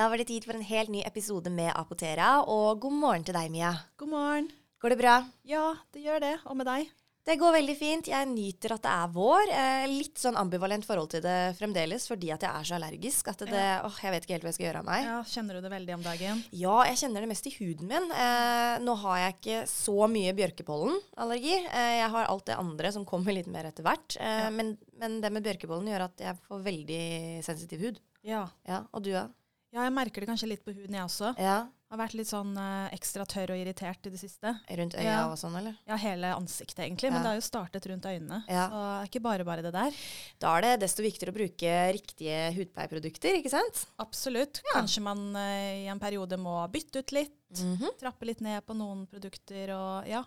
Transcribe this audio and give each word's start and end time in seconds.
Da 0.00 0.06
var 0.08 0.16
det 0.16 0.30
tid 0.30 0.46
for 0.48 0.56
en 0.56 0.64
helt 0.64 0.88
ny 0.88 1.02
episode 1.04 1.50
med 1.52 1.74
Apotera, 1.76 2.38
og 2.48 2.78
god 2.80 2.94
morgen 3.02 3.24
til 3.26 3.36
deg, 3.36 3.50
Mia. 3.52 3.74
God 4.00 4.08
morgen. 4.08 4.46
Går 4.80 4.94
det 4.94 4.96
bra? 4.96 5.16
Ja, 5.44 5.74
det 5.92 6.00
gjør 6.06 6.22
det. 6.24 6.30
Og 6.48 6.56
med 6.56 6.64
deg? 6.70 6.86
Det 7.28 7.34
går 7.36 7.52
veldig 7.52 7.74
fint. 7.76 8.06
Jeg 8.08 8.28
nyter 8.30 8.72
at 8.78 8.86
det 8.86 8.92
er 8.96 9.10
vår. 9.12 9.50
Eh, 9.52 9.82
litt 9.90 10.16
sånn 10.22 10.38
ambivalent 10.40 10.86
forhold 10.88 11.10
til 11.12 11.20
det 11.20 11.34
fremdeles, 11.58 12.06
fordi 12.08 12.30
at 12.32 12.46
jeg 12.46 12.48
er 12.48 12.64
så 12.70 12.78
allergisk 12.78 13.28
at 13.28 13.42
det 13.50 13.66
åh, 13.84 13.98
jeg 14.06 14.14
vet 14.14 14.24
ikke 14.24 14.38
helt 14.38 14.46
hva 14.46 14.52
jeg 14.54 14.56
skal 14.56 14.66
gjøre 14.70 14.80
av 14.80 14.88
meg. 14.88 15.04
Ja, 15.04 15.18
Kjenner 15.34 15.58
du 15.58 15.66
det 15.66 15.72
veldig 15.74 15.96
om 15.98 16.06
dagen? 16.06 16.40
Ja, 16.62 16.76
jeg 16.88 17.00
kjenner 17.02 17.26
det 17.26 17.28
mest 17.34 17.50
i 17.50 17.52
huden 17.58 17.90
min. 17.92 18.06
Eh, 18.24 18.76
nå 18.80 18.94
har 19.02 19.18
jeg 19.20 19.34
ikke 19.36 19.58
så 19.68 19.98
mye 20.14 20.32
bjørkepollenallergi. 20.38 21.58
Eh, 21.66 21.90
jeg 22.00 22.12
har 22.16 22.30
alt 22.32 22.46
det 22.48 22.56
andre 22.56 22.94
som 22.96 23.04
kommer 23.04 23.36
litt 23.36 23.52
mer 23.52 23.68
etter 23.68 23.84
hvert. 23.84 24.16
Eh, 24.16 24.48
men, 24.56 24.78
men 24.96 25.20
det 25.20 25.34
med 25.36 25.44
bjørkepollen 25.44 25.92
gjør 25.92 26.06
at 26.08 26.24
jeg 26.24 26.40
får 26.48 26.64
veldig 26.70 27.04
sensitiv 27.44 27.84
hud. 27.84 28.00
Ja. 28.24 28.46
Ja, 28.68 28.86
Og 28.96 29.04
du, 29.04 29.12
da? 29.12 29.26
Ja, 29.28 29.39
jeg 29.72 29.92
merker 29.92 30.20
det 30.24 30.28
kanskje 30.28 30.48
litt 30.48 30.64
på 30.64 30.72
huden, 30.74 30.94
jeg 30.94 31.04
også. 31.06 31.34
Ja, 31.38 31.66
Har 31.90 31.98
vært 31.98 32.14
litt 32.14 32.28
sånn 32.30 32.52
eh, 32.54 32.92
ekstra 32.94 33.24
tørr 33.26 33.50
og 33.50 33.58
irritert 33.58 34.04
i 34.06 34.10
det 34.14 34.20
siste. 34.20 34.52
Rundt 34.78 34.94
øya 34.94 35.02
Ja. 35.02 35.24
og 35.26 35.34
sånn, 35.40 35.56
eller? 35.58 35.74
Ja, 35.88 35.96
hele 35.98 36.28
ansiktet 36.36 36.84
egentlig, 36.84 37.08
Ja. 37.10 37.14
men 37.16 37.22
det 37.24 37.30
har 37.32 37.34
jo 37.34 37.42
startet 37.48 37.86
rundt 37.90 38.04
øynene. 38.06 38.44
Ja. 38.46 38.68
Så 38.70 38.78
det 38.78 38.92
er 39.00 39.08
ikke 39.10 39.22
bare 39.24 39.44
bare 39.44 39.62
det 39.62 39.72
der. 39.74 39.90
Da 40.38 40.56
er 40.56 40.60
det 40.62 40.80
desto 40.86 41.02
viktigere 41.02 41.32
å 41.32 41.34
bruke 41.34 41.72
riktige 41.98 42.54
hudpleieprodukter, 42.54 43.34
ikke 43.42 43.50
sant? 43.50 43.86
Absolutt. 43.98 44.62
Ja. 44.72 44.80
Kanskje 44.80 45.02
man 45.02 45.34
eh, 45.34 45.82
i 45.82 45.88
en 45.90 45.98
periode 45.98 46.38
må 46.38 46.62
bytte 46.70 47.00
ut 47.02 47.10
litt. 47.12 47.34
Mhm. 47.58 47.98
Trappe 47.98 48.22
litt 48.24 48.40
ned 48.40 48.64
på 48.64 48.76
noen 48.78 49.08
produkter 49.10 49.74
og 49.74 50.06
ja. 50.06 50.22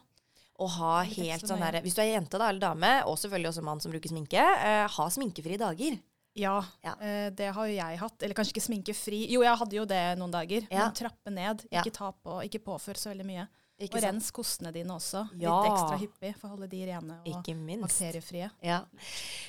Og 0.60 0.70
ha 0.70 1.02
helt 1.04 1.42
sånn 1.48 1.58
her, 1.64 1.80
Hvis 1.82 1.96
du 1.96 2.02
er 2.02 2.12
jente 2.20 2.38
da, 2.38 2.50
eller 2.50 2.60
dame, 2.60 3.04
og 3.08 3.16
selvfølgelig 3.18 3.50
også 3.56 3.64
mann 3.64 3.80
som 3.80 3.92
bruker 3.92 4.10
sminke, 4.12 4.38
eh, 4.38 4.86
ha 4.88 5.06
sminkefrie 5.10 5.58
dager. 5.58 5.98
Ja, 6.36 6.64
Ja. 6.84 6.95
eh, 7.00 7.30
det 7.30 7.52
har 7.53 7.67
jo 7.67 7.73
jeg 7.76 8.00
hatt. 8.00 8.23
Eller 8.23 8.34
kanskje 8.38 8.56
ikke 8.56 8.67
sminkefri. 8.67 9.26
Jo, 9.31 9.42
jeg 9.45 9.58
hadde 9.58 9.76
jo 9.78 9.86
det 9.86 10.03
noen 10.17 10.31
dager. 10.34 10.66
Ja. 10.72 10.88
Men 10.88 10.95
trappe 10.98 11.30
ned. 11.34 11.66
Ikke 11.72 11.94
ta 11.94 12.12
på, 12.12 12.39
ikke 12.48 12.64
påfør 12.64 12.98
så 12.98 13.12
veldig 13.14 13.26
mye. 13.28 13.48
Ikke 13.84 13.98
og 13.98 14.03
rens 14.06 14.28
kostene 14.31 14.72
dine 14.72 14.94
også. 14.94 15.23
Ja. 15.42 15.54
Litt 15.64 15.72
ekstra 15.73 15.98
hyppig 16.00 16.36
for 16.38 16.48
å 16.48 16.52
holde 16.54 16.67
de 16.70 16.84
rene 16.86 17.16
og 17.26 17.48
bakteriefrie. 17.81 18.50
Ja. 18.64 18.84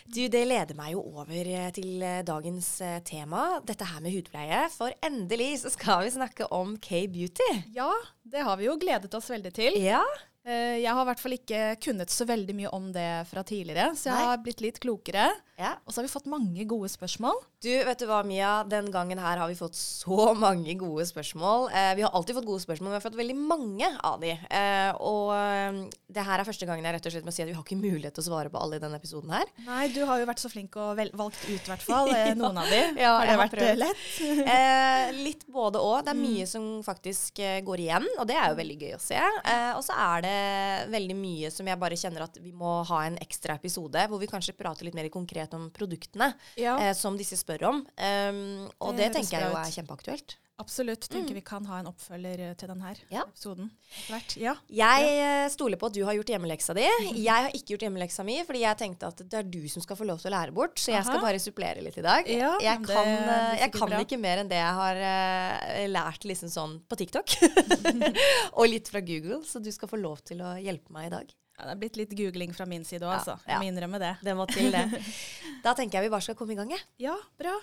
Du, 0.08 0.22
det 0.32 0.42
leder 0.48 0.74
meg 0.74 0.92
jo 0.96 1.02
over 1.20 1.46
eh, 1.46 1.70
til 1.76 2.02
eh, 2.02 2.22
dagens 2.26 2.80
eh, 2.80 2.98
tema, 3.04 3.60
dette 3.68 3.84
her 3.84 4.00
med 4.00 4.16
hudpleie. 4.16 4.64
For 4.74 4.90
endelig 5.04 5.60
så 5.62 5.70
skal 5.76 6.04
vi 6.06 6.14
snakke 6.16 6.48
om 6.56 6.76
K-beauty. 6.82 7.50
Ja, 7.76 7.90
det 8.24 8.42
har 8.48 8.56
vi 8.56 8.64
jo 8.70 8.78
gledet 8.80 9.12
oss 9.14 9.28
veldig 9.30 9.52
til. 9.54 9.76
Ja. 9.84 10.02
Eh, 10.44 10.82
Jeg 10.82 10.92
har 10.92 11.00
i 11.02 11.08
hvert 11.08 11.20
fall 11.22 11.32
ikke 11.38 11.60
kunnet 11.80 12.10
så 12.12 12.26
veldig 12.28 12.54
mye 12.58 12.70
om 12.76 12.90
det 12.92 13.26
fra 13.30 13.42
tidligere, 13.42 13.94
så 13.96 14.10
jeg 14.10 14.18
Nei. 14.18 14.24
har 14.28 14.42
blitt 14.44 14.60
litt 14.60 14.80
klokere. 14.80 15.30
ja. 15.58 15.74
Og 15.86 15.92
så 15.92 16.00
har 16.02 16.08
vi 16.08 16.12
fått 16.12 16.26
mange 16.28 16.66
gode 16.68 16.88
spørsmål. 16.92 17.38
Du, 17.64 17.70
vet 17.72 17.96
du 18.02 18.04
hva, 18.04 18.18
Mia? 18.26 18.58
Den 18.68 18.90
gangen 18.92 19.16
her 19.22 19.38
har 19.40 19.48
vi 19.48 19.54
fått 19.56 19.76
så 19.78 20.34
mange 20.44 20.74
gode 20.76 21.06
spørsmål. 21.08 21.70
Eh, 21.72 21.92
vi 21.96 22.02
har 22.04 22.12
alltid 22.12 22.36
fått 22.36 22.44
gode 22.48 22.60
spørsmål, 22.60 22.90
men 22.90 22.92
vi 22.92 22.98
har 22.98 23.04
fått 23.06 23.16
veldig 23.16 23.36
mange 23.40 23.88
av 24.04 24.18
de. 24.20 24.34
Eh, 24.36 24.90
og 25.00 25.30
eh, 25.32 25.78
det 26.12 26.24
her 26.26 26.42
er 26.42 26.46
første 26.46 26.68
gangen 26.68 26.84
jeg 26.84 26.96
rett 26.98 27.08
og 27.08 27.14
slett 27.14 27.24
må 27.24 27.32
si 27.32 27.40
at 27.44 27.48
vi 27.48 27.54
har 27.56 27.64
ikke 27.64 27.78
mulighet 27.80 28.12
til 28.18 28.20
å 28.20 28.26
svare 28.26 28.52
på 28.52 28.60
alle 28.60 28.76
i 28.76 28.82
denne 28.82 28.98
episoden 29.00 29.32
her. 29.32 29.48
Nei, 29.64 29.86
du 29.94 30.02
har 30.04 30.20
jo 30.20 30.26
vært 30.28 30.42
så 30.44 30.50
flink 30.52 30.76
og 30.76 31.00
valgt 31.16 31.40
ut 31.48 31.54
i 31.56 31.72
hvert 31.72 31.86
fall 31.86 32.12
eh, 32.12 32.34
noen 32.40 32.60
av 32.60 32.68
de. 32.68 32.82
Ja, 33.04 33.14
har 33.16 33.24
det 33.24 33.32
har 33.32 33.40
vært 33.46 33.56
prøvd. 33.56 33.70
eh, 33.70 33.80
lett? 33.80 34.44
Eh, 34.58 35.14
litt 35.24 35.48
både 35.56 35.80
og. 35.80 35.96
Det 36.04 36.12
er 36.12 36.20
mye 36.20 36.46
som 36.50 36.68
faktisk 36.84 37.40
går 37.64 37.84
igjen, 37.86 38.10
og 38.20 38.28
det 38.28 38.36
er 38.42 38.52
jo 38.52 38.60
veldig 38.60 38.76
gøy 38.82 38.92
å 38.98 39.00
se. 39.02 39.16
Eh, 39.24 39.70
og 39.72 39.80
så 39.88 39.96
er 40.10 40.26
det 40.28 40.36
veldig 40.92 41.16
mye 41.16 41.54
som 41.54 41.72
jeg 41.72 41.80
bare 41.80 41.98
kjenner 42.04 42.26
at 42.28 42.36
vi 42.44 42.52
må 42.52 42.76
ha 42.92 43.00
en 43.08 43.16
ekstra 43.24 43.56
episode, 43.56 44.04
hvor 44.12 44.20
vi 44.20 44.28
kanskje 44.30 44.56
prater 44.60 44.84
litt 44.90 45.00
mer 45.00 45.08
konkret 45.14 45.56
om 45.56 45.70
produktene 45.72 46.34
Ja, 46.60 46.76
som 46.96 47.16
disse 47.16 47.38
spør 47.54 47.68
om. 47.70 47.84
Um, 47.98 48.70
og 48.80 48.96
Det 48.96 49.06
det, 49.08 49.12
tenker 49.20 49.38
jeg 49.38 49.52
jo 49.52 49.60
er 49.60 49.76
kjempeaktuelt. 49.78 50.36
absolutt. 50.58 51.08
Tenker 51.10 51.34
vi 51.34 51.42
kan 51.42 51.64
ha 51.66 51.80
en 51.80 51.88
oppfølger 51.90 52.40
eh, 52.40 52.54
til 52.54 52.68
denne 52.70 52.94
Ja. 53.10 53.24
episoden. 53.26 53.70
Ja. 54.38 54.54
Jeg 54.70 55.08
ja. 55.18 55.48
stoler 55.50 55.76
på 55.76 55.86
at 55.90 55.94
du 55.96 56.04
har 56.06 56.14
gjort 56.14 56.30
hjemmeleksa 56.30 56.74
di. 56.74 56.84
Jeg 57.18 57.26
har 57.26 57.50
ikke 57.50 57.74
gjort 57.74 57.86
hjemmeleksa 57.88 58.24
mi, 58.24 58.38
fordi 58.46 58.62
jeg 58.62 58.78
tenkte 58.78 59.10
at 59.10 59.18
det 59.18 59.34
er 59.40 59.42
du 59.42 59.68
som 59.68 59.82
skal 59.82 59.98
få 59.98 60.06
lov 60.06 60.22
til 60.22 60.30
å 60.30 60.36
lære 60.36 60.54
bort. 60.54 60.78
Så 60.78 60.94
jeg 60.94 61.04
skal 61.04 61.20
bare 61.20 61.42
supplere 61.42 61.82
litt 61.82 61.98
i 61.98 62.06
dag. 62.06 62.30
Ja, 62.30 62.54
jeg 62.62 62.80
men 62.80 62.86
det 62.86 62.94
kan, 62.94 63.08
eh, 63.08 63.60
jeg 63.64 63.72
kan 63.74 63.98
ikke 63.98 64.20
mer 64.20 64.44
enn 64.44 64.48
det 64.48 64.60
jeg 64.62 64.74
har 64.80 65.02
uh, 65.04 65.86
lært 65.90 66.24
liksom 66.24 66.52
sånn 66.54 66.80
på 66.86 66.96
TikTok. 67.02 67.34
og 68.58 68.68
litt 68.70 68.88
fra 68.88 69.02
Google, 69.02 69.42
så 69.44 69.58
du 69.58 69.72
skal 69.74 69.90
få 69.90 69.98
lov 70.00 70.22
til 70.22 70.38
å 70.44 70.54
hjelpe 70.62 70.94
meg 70.94 71.10
i 71.10 71.16
dag. 71.18 71.34
Ja, 71.54 71.68
det 71.68 71.74
er 71.76 71.78
blitt 71.84 71.98
litt 72.00 72.14
googling 72.18 72.50
fra 72.54 72.66
min 72.66 72.82
side 72.82 73.06
òg, 73.06 73.20
altså. 73.20 73.36
Jeg 73.46 73.62
må 73.62 73.68
innrømme 73.70 74.00
det. 74.02 74.16
Det 74.26 74.32
må 74.34 74.46
til, 74.50 74.74
det. 74.74 74.88
Da 75.64 75.72
tenker 75.78 76.00
jeg 76.00 76.08
vi 76.08 76.12
bare 76.12 76.26
skal 76.26 76.34
komme 76.36 76.52
i 76.52 76.58
gang, 76.58 76.72
jeg. 76.74 76.82
Ja, 77.06 77.14
bra. 77.38 77.54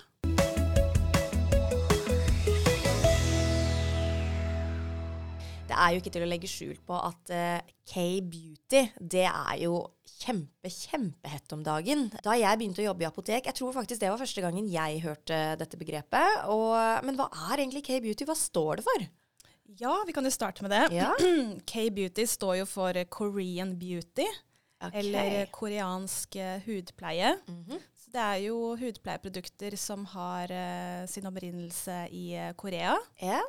Det 5.68 5.76
er 5.76 5.92
jo 5.92 6.00
ikke 6.00 6.12
til 6.12 6.24
å 6.24 6.28
legge 6.28 6.48
skjul 6.50 6.80
på 6.88 6.96
at 6.96 7.32
uh, 7.36 7.60
K-beauty, 7.92 8.82
det 8.96 9.28
er 9.28 9.54
jo 9.62 9.76
kjempe, 10.08 10.72
kjempehett 10.72 11.54
om 11.54 11.62
dagen. 11.64 12.08
Da 12.24 12.34
jeg 12.40 12.60
begynte 12.60 12.82
å 12.82 12.88
jobbe 12.90 13.04
i 13.04 13.08
apotek, 13.08 13.48
jeg 13.48 13.60
tror 13.60 13.76
faktisk 13.76 14.00
det 14.00 14.10
var 14.12 14.20
første 14.20 14.44
gangen 14.44 14.72
jeg 14.72 15.00
hørte 15.04 15.44
dette 15.60 15.80
begrepet. 15.80 16.44
Og, 16.52 16.72
men 17.04 17.20
hva 17.20 17.28
er 17.52 17.60
egentlig 17.60 17.84
K-beauty? 17.88 18.28
Hva 18.28 18.36
står 18.40 18.80
det 18.80 18.88
for? 18.88 19.12
Ja, 19.80 19.94
vi 20.06 20.12
kan 20.12 20.26
jo 20.26 20.32
starte 20.34 20.64
med 20.64 20.72
det. 20.74 20.82
Ja. 20.96 21.12
K-beauty 21.72 22.26
står 22.28 22.58
jo 22.62 22.68
for 22.68 22.96
Korean 23.12 23.74
beauty, 23.78 24.26
eller 24.92 25.46
koreansk 25.54 26.36
eh, 26.36 26.62
hudpleie. 26.66 27.36
Mhm. 27.46 27.82
Så 28.02 28.10
det 28.12 28.22
er 28.22 28.40
jo 28.48 28.72
hudpleieprodukter 28.80 29.76
som 29.78 30.02
har 30.10 30.50
uh, 30.50 31.04
sin 31.06 31.28
opprinnelse 31.28 32.00
i 32.10 32.32
eh, 32.34 32.50
Korea. 32.58 32.96
Yeah. 33.22 33.46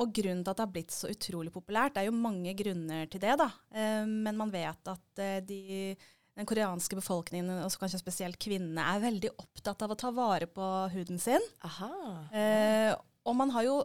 Og 0.00 0.14
grunnen 0.16 0.40
til 0.40 0.50
at 0.54 0.56
det 0.56 0.64
har 0.64 0.72
blitt 0.72 0.94
så 0.94 1.10
utrolig 1.12 1.52
populært, 1.52 1.94
det 1.94 2.02
er 2.02 2.08
jo 2.08 2.16
mange 2.16 2.54
grunner 2.56 3.04
til 3.12 3.20
det, 3.20 3.36
da. 3.38 3.50
Uh, 3.74 4.08
men 4.08 4.38
man 4.40 4.50
vet 4.54 4.92
at 4.94 5.22
uh, 5.22 5.38
de, 5.44 5.92
den 6.38 6.48
koreanske 6.48 6.96
befolkningen, 6.96 7.50
og 7.60 7.74
kanskje 7.80 8.00
spesielt 8.00 8.40
kvinnene, 8.40 8.84
er 8.94 9.04
veldig 9.04 9.34
opptatt 9.36 9.84
av 9.84 9.92
å 9.92 9.98
ta 10.00 10.12
vare 10.16 10.48
på 10.48 10.68
huden 10.94 11.20
sin. 11.20 11.44
Aha. 11.68 11.90
Eh, 12.32 12.92
og 13.28 13.36
man 13.38 13.52
har 13.54 13.66
jo 13.66 13.76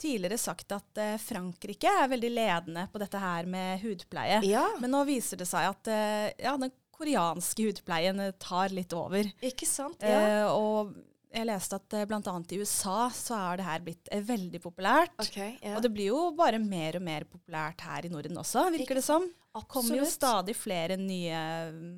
tidligere 0.00 0.38
sagt 0.40 0.72
at 0.76 1.00
eh, 1.02 1.16
Frankrike 1.22 1.90
er 2.02 2.10
veldig 2.12 2.30
ledende 2.32 2.86
på 2.92 3.00
dette 3.02 3.20
her 3.22 3.48
med 3.50 3.82
hudpleie. 3.82 4.40
Ja, 4.46 4.66
Men 4.82 4.94
nå 4.94 5.04
viser 5.08 5.40
det 5.40 5.48
seg 5.50 5.68
at 5.72 5.90
eh, 5.92 6.30
ja, 6.44 6.54
den 6.60 6.72
koreanske 6.98 7.68
hudpleien 7.68 8.20
eh, 8.22 8.34
tar 8.42 8.74
litt 8.74 8.94
over. 8.96 9.28
ikke 9.44 9.68
sant? 9.68 10.02
Ja. 10.02 10.48
Og 10.54 10.94
jeg 11.38 11.48
leste 11.48 11.78
at 11.78 11.94
eh, 11.96 12.06
bl.a. 12.08 12.20
i 12.50 12.58
USA 12.60 13.08
så 13.14 13.36
er 13.38 13.58
det 13.60 13.66
her 13.66 13.82
blitt 13.86 14.08
eh, 14.14 14.22
veldig 14.24 14.60
populært. 14.62 15.14
Okay, 15.22 15.56
yeah. 15.62 15.76
Og 15.78 15.84
det 15.84 15.90
blir 15.94 16.10
jo 16.10 16.22
bare 16.38 16.60
mer 16.62 16.98
og 16.98 17.04
mer 17.06 17.26
populært 17.28 17.84
her 17.86 18.08
i 18.08 18.10
Norden 18.12 18.40
også, 18.40 18.66
virker 18.74 18.98
det 19.00 19.04
som. 19.06 19.26
Det 19.58 19.64
kommer 19.72 19.96
jo 19.98 20.04
stadig 20.06 20.54
flere 20.54 20.94
nye 21.00 21.38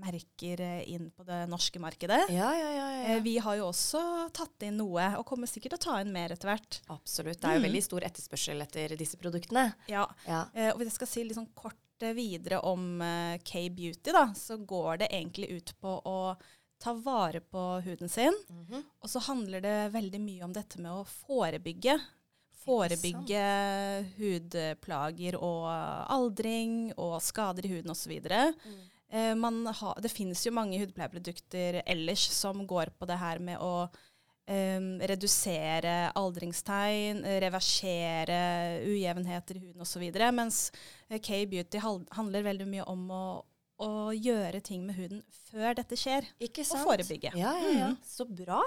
merker 0.01 0.63
eh, 0.65 0.85
inn 0.95 1.11
på 1.13 1.27
det 1.29 1.43
norske 1.51 1.83
markedet. 1.83 2.23
Ja, 2.33 2.53
ja, 2.57 2.71
ja. 2.77 2.87
ja. 3.11 3.19
Vi 3.25 3.35
har 3.43 3.59
jo 3.59 3.67
også 3.69 4.05
tatt 4.37 4.65
inn 4.69 4.79
noe, 4.81 5.11
og 5.19 5.27
kommer 5.29 5.51
sikkert 5.51 5.77
til 5.77 5.81
å 5.81 5.85
ta 5.89 5.99
inn 6.05 6.15
mer 6.15 6.33
etter 6.37 6.53
hvert. 6.53 6.81
Absolutt. 6.93 7.43
Det 7.43 7.51
er 7.51 7.59
jo 7.59 7.67
veldig 7.67 7.83
stor 7.85 8.07
etterspørsel 8.09 8.65
etter 8.65 8.97
disse 9.01 9.21
produktene. 9.21 9.71
Ja, 9.91 10.07
Ja. 10.29 10.47
og 10.71 10.81
Hvis 10.81 10.93
jeg 10.93 10.99
skal 11.01 11.13
si 11.13 11.27
litt 11.27 11.39
sånn 11.41 11.53
kort 11.59 11.77
videre 12.17 12.63
om 12.65 13.03
K-beauty, 13.45 14.09
da, 14.17 14.31
så 14.33 14.57
går 14.57 15.03
det 15.03 15.11
egentlig 15.13 15.51
ut 15.59 15.75
på 15.85 15.99
å 16.09 16.17
ta 16.81 16.95
vare 16.97 17.41
på 17.45 17.61
huden 17.85 18.09
sin. 18.09 18.35
Mhm. 18.49 18.83
Og 19.03 19.09
så 19.13 19.21
handler 19.29 19.61
det 19.61 19.77
veldig 19.93 20.21
mye 20.21 20.45
om 20.49 20.53
dette 20.57 20.81
med 20.81 20.91
å 20.93 21.05
forebygge. 21.05 21.99
Forebygge 22.61 23.43
hudplager 24.19 25.37
og 25.41 25.65
aldring 26.13 26.93
og 27.01 27.19
skader 27.25 27.67
i 27.67 27.73
huden 27.75 27.93
osv. 27.95 28.13
Mm. 28.21 28.81
Eh, 29.11 29.73
ha- 29.81 29.97
det 30.01 30.13
finnes 30.13 30.45
jo 30.47 30.53
mange 30.53 30.79
hudpleieprodukter 30.79 31.83
ellers 31.87 32.29
som 32.31 32.67
går 32.67 32.93
på 32.99 33.07
det 33.11 33.19
her 33.19 33.39
med 33.39 33.59
å 33.59 33.89
eh, 34.47 34.79
redusere 35.09 36.13
aldringstegn, 36.15 37.25
reversere 37.43 38.83
ujevnheter 38.87 39.57
i 39.57 39.65
huden 39.67 39.83
osv. 39.83 40.05
Mens 40.33 40.71
eh, 41.09 41.19
K-beauty 41.19 41.79
handler 41.81 42.43
veldig 42.47 42.67
mye 42.69 42.87
om 42.87 43.09
å, 43.11 43.23
å 43.81 44.11
gjøre 44.13 44.61
ting 44.65 44.83
med 44.87 44.99
huden 44.99 45.23
før 45.51 45.75
dette 45.79 45.97
skjer. 45.99 46.27
Ikke 46.43 46.65
sant? 46.67 46.85
Og 46.85 46.93
forebygge. 46.93 47.33
Ja, 47.39 47.55
ja, 47.59 47.71
ja. 47.75 47.89
Mm. 47.93 47.97
Så 48.07 48.27
bra. 48.29 48.61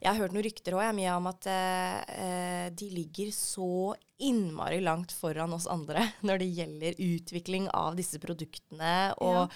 Jeg 0.00 0.08
har 0.10 0.18
hørt 0.18 0.34
noen 0.34 0.46
rykter 0.46 0.76
òg, 0.78 0.88
Mia, 0.96 1.16
om 1.20 1.28
at 1.30 1.46
eh, 1.50 2.66
de 2.76 2.90
ligger 2.92 3.30
så 3.34 3.94
innmari 4.22 4.80
langt 4.84 5.12
foran 5.12 5.52
oss 5.56 5.68
andre 5.70 6.06
når 6.26 6.42
det 6.42 6.50
gjelder 6.58 7.04
utvikling 7.06 7.70
av 7.76 7.96
disse 7.98 8.20
produktene. 8.22 8.96
Og 9.22 9.54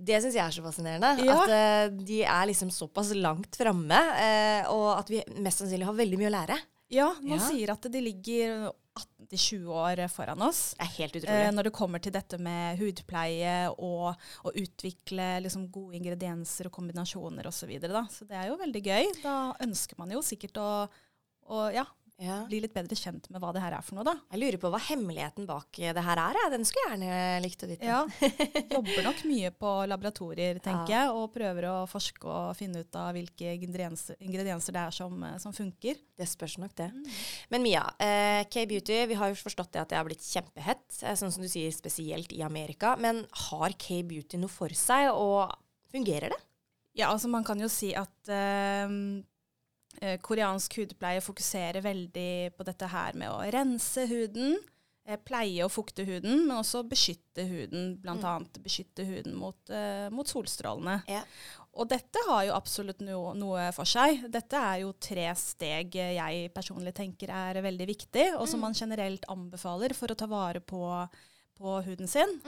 det 0.00 0.18
syns 0.22 0.36
jeg 0.36 0.44
er 0.44 0.56
så 0.56 0.64
fascinerende. 0.64 1.14
Ja. 1.28 1.38
At 1.44 1.54
eh, 1.54 1.86
de 2.10 2.22
er 2.24 2.50
liksom 2.50 2.72
såpass 2.74 3.14
langt 3.16 3.58
framme, 3.60 4.02
eh, 4.20 4.68
og 4.72 4.92
at 4.96 5.12
vi 5.12 5.22
mest 5.38 5.62
sannsynlig 5.62 5.88
har 5.88 5.98
veldig 5.98 6.20
mye 6.20 6.30
å 6.32 6.36
lære. 6.38 6.60
Ja, 6.90 7.12
man 7.22 7.38
Ja. 7.38 7.48
sier 7.48 7.70
at 7.72 7.82
de 7.92 8.00
ligger 8.02 8.72
18-20 9.00 9.68
år 9.70 10.00
foran 10.10 10.42
oss. 10.42 10.74
Det 10.74 10.82
er 10.86 10.94
helt 10.98 11.16
Eh, 11.16 11.20
utrolig. 11.22 11.54
når 11.54 11.62
det 11.68 11.72
kommer 11.72 12.02
til 12.02 12.12
dette 12.12 12.38
med 12.42 12.78
hudpleie 12.80 13.70
og 13.78 14.16
å 14.44 14.52
utvikle 14.52 15.40
liksom, 15.44 15.68
gode 15.70 15.94
ingredienser 16.00 16.66
og 16.66 16.72
kombinasjoner 16.72 17.46
osv. 17.46 17.60
Så, 17.60 17.66
videre, 17.70 18.02
så 18.10 18.26
det 18.26 18.36
er 18.36 18.48
jo 18.50 18.56
veldig 18.58 18.82
gøy. 18.82 19.22
Da 19.22 19.54
ønsker 19.62 19.98
man 19.98 20.10
jo 20.10 20.18
sikkert 20.20 20.58
å, 20.58 20.88
å 21.48 21.72
ja, 21.72 21.84
Ja. 22.20 22.42
bli 22.44 22.58
litt 22.60 22.74
bedre 22.76 22.96
kjent 22.98 23.30
med 23.32 23.40
hva 23.40 23.48
det 23.56 23.62
her 23.64 23.72
er 23.78 23.84
for 23.86 23.96
noe, 23.96 24.04
da. 24.04 24.12
Jeg 24.30 24.40
lurer 24.42 24.58
på 24.60 24.70
hva 24.74 24.80
hemmeligheten 24.90 25.46
bak 25.48 25.72
det 25.80 26.02
her 26.04 26.20
er. 26.20 26.38
Den 26.52 26.66
skulle 26.68 26.84
jeg 26.90 26.98
gjerne 27.00 27.40
likt 27.46 27.64
å 27.64 27.68
vite. 27.70 27.86
Ja, 27.88 28.00
Jobber 28.74 29.06
nok 29.06 29.22
mye 29.24 29.50
på 29.56 29.70
laboratorier, 29.88 30.60
tenker 30.60 30.92
Ja. 30.92 30.98
jeg, 31.06 31.14
og 31.16 31.32
prøver 31.32 31.68
å 31.70 31.76
forske 31.88 32.28
og 32.28 32.52
finne 32.58 32.82
ut 32.84 32.98
av 33.00 33.14
hvilke 33.16 33.54
ingredienser, 33.56 34.18
ingredienser 34.20 34.76
det 34.76 34.82
er 34.84 34.96
som, 34.98 35.16
eh, 35.24 35.38
som 35.40 35.54
funker. 35.56 35.96
Det 36.20 36.28
spørs 36.28 36.58
nok 36.60 36.74
det. 36.76 36.90
Men 37.50 37.64
Mia, 37.64 37.86
eh, 37.98 38.44
K-beauty, 38.52 39.06
vi 39.08 39.14
har 39.16 39.32
jo 39.32 39.40
forstått 39.40 39.72
det 39.72 39.80
at 39.86 39.88
det 39.88 39.96
har 39.96 40.04
blitt 40.04 40.20
kjempehett. 40.20 41.02
eh, 41.02 41.16
Sånn 41.16 41.32
som 41.32 41.42
du 41.42 41.48
sier, 41.48 41.72
spesielt 41.72 42.32
i 42.36 42.42
Amerika. 42.44 42.96
Men 43.00 43.24
har 43.48 43.72
K-beauty 43.80 44.36
noe 44.38 44.52
for 44.52 44.68
seg, 44.68 45.08
og 45.14 45.56
fungerer 45.90 46.28
det? 46.36 46.40
Ja, 46.98 47.08
altså 47.14 47.28
man 47.30 47.44
kan 47.46 47.58
jo 47.62 47.68
si 47.70 47.92
at 47.94 48.28
eh, 48.28 48.84
eh, 48.84 49.22
koreansk 50.24 50.78
hudpleie 50.80 51.20
fokuserer 51.20 51.84
veldig 51.84 52.56
på 52.56 52.64
dette 52.64 52.88
her 52.88 53.16
med 53.20 53.28
å 53.28 53.40
rense 53.52 54.06
huden, 54.08 54.56
eh, 55.06 55.18
pleie 55.20 55.64
og 55.64 55.72
fukte 55.74 56.06
huden, 56.08 56.46
men 56.46 56.56
også 56.56 56.82
beskytte 56.88 57.44
huden, 57.48 57.94
blant 58.02 58.24
annet 58.24 58.60
beskytte 58.64 59.04
huden 59.08 59.36
mot, 59.36 59.58
eh, 59.70 60.08
mot 60.14 60.28
solstrålene. 60.28 61.02
Ja. 61.10 61.22
Og 61.78 61.88
dette 61.88 62.18
har 62.26 62.44
jo 62.48 62.56
absolutt 62.56 63.00
no, 63.06 63.32
noe 63.38 63.68
for 63.76 63.86
seg. 63.86 64.24
Dette 64.32 64.58
er 64.58 64.80
jo 64.82 64.94
tre 64.98 65.28
steg 65.38 65.94
eh, 65.96 66.16
jeg 66.18 66.50
personlig 66.54 66.94
tenker 66.96 67.30
er 67.30 67.62
veldig 67.62 67.86
viktig, 67.92 68.26
og 68.40 68.48
som 68.50 68.64
man 68.64 68.76
generelt 68.76 69.26
anbefaler 69.30 69.94
for 69.94 70.10
å 70.10 70.18
ta 70.18 70.26
vare 70.30 70.60
på, 70.60 70.82
på 71.60 71.80
huden 71.86 72.10
sin. 72.10 72.38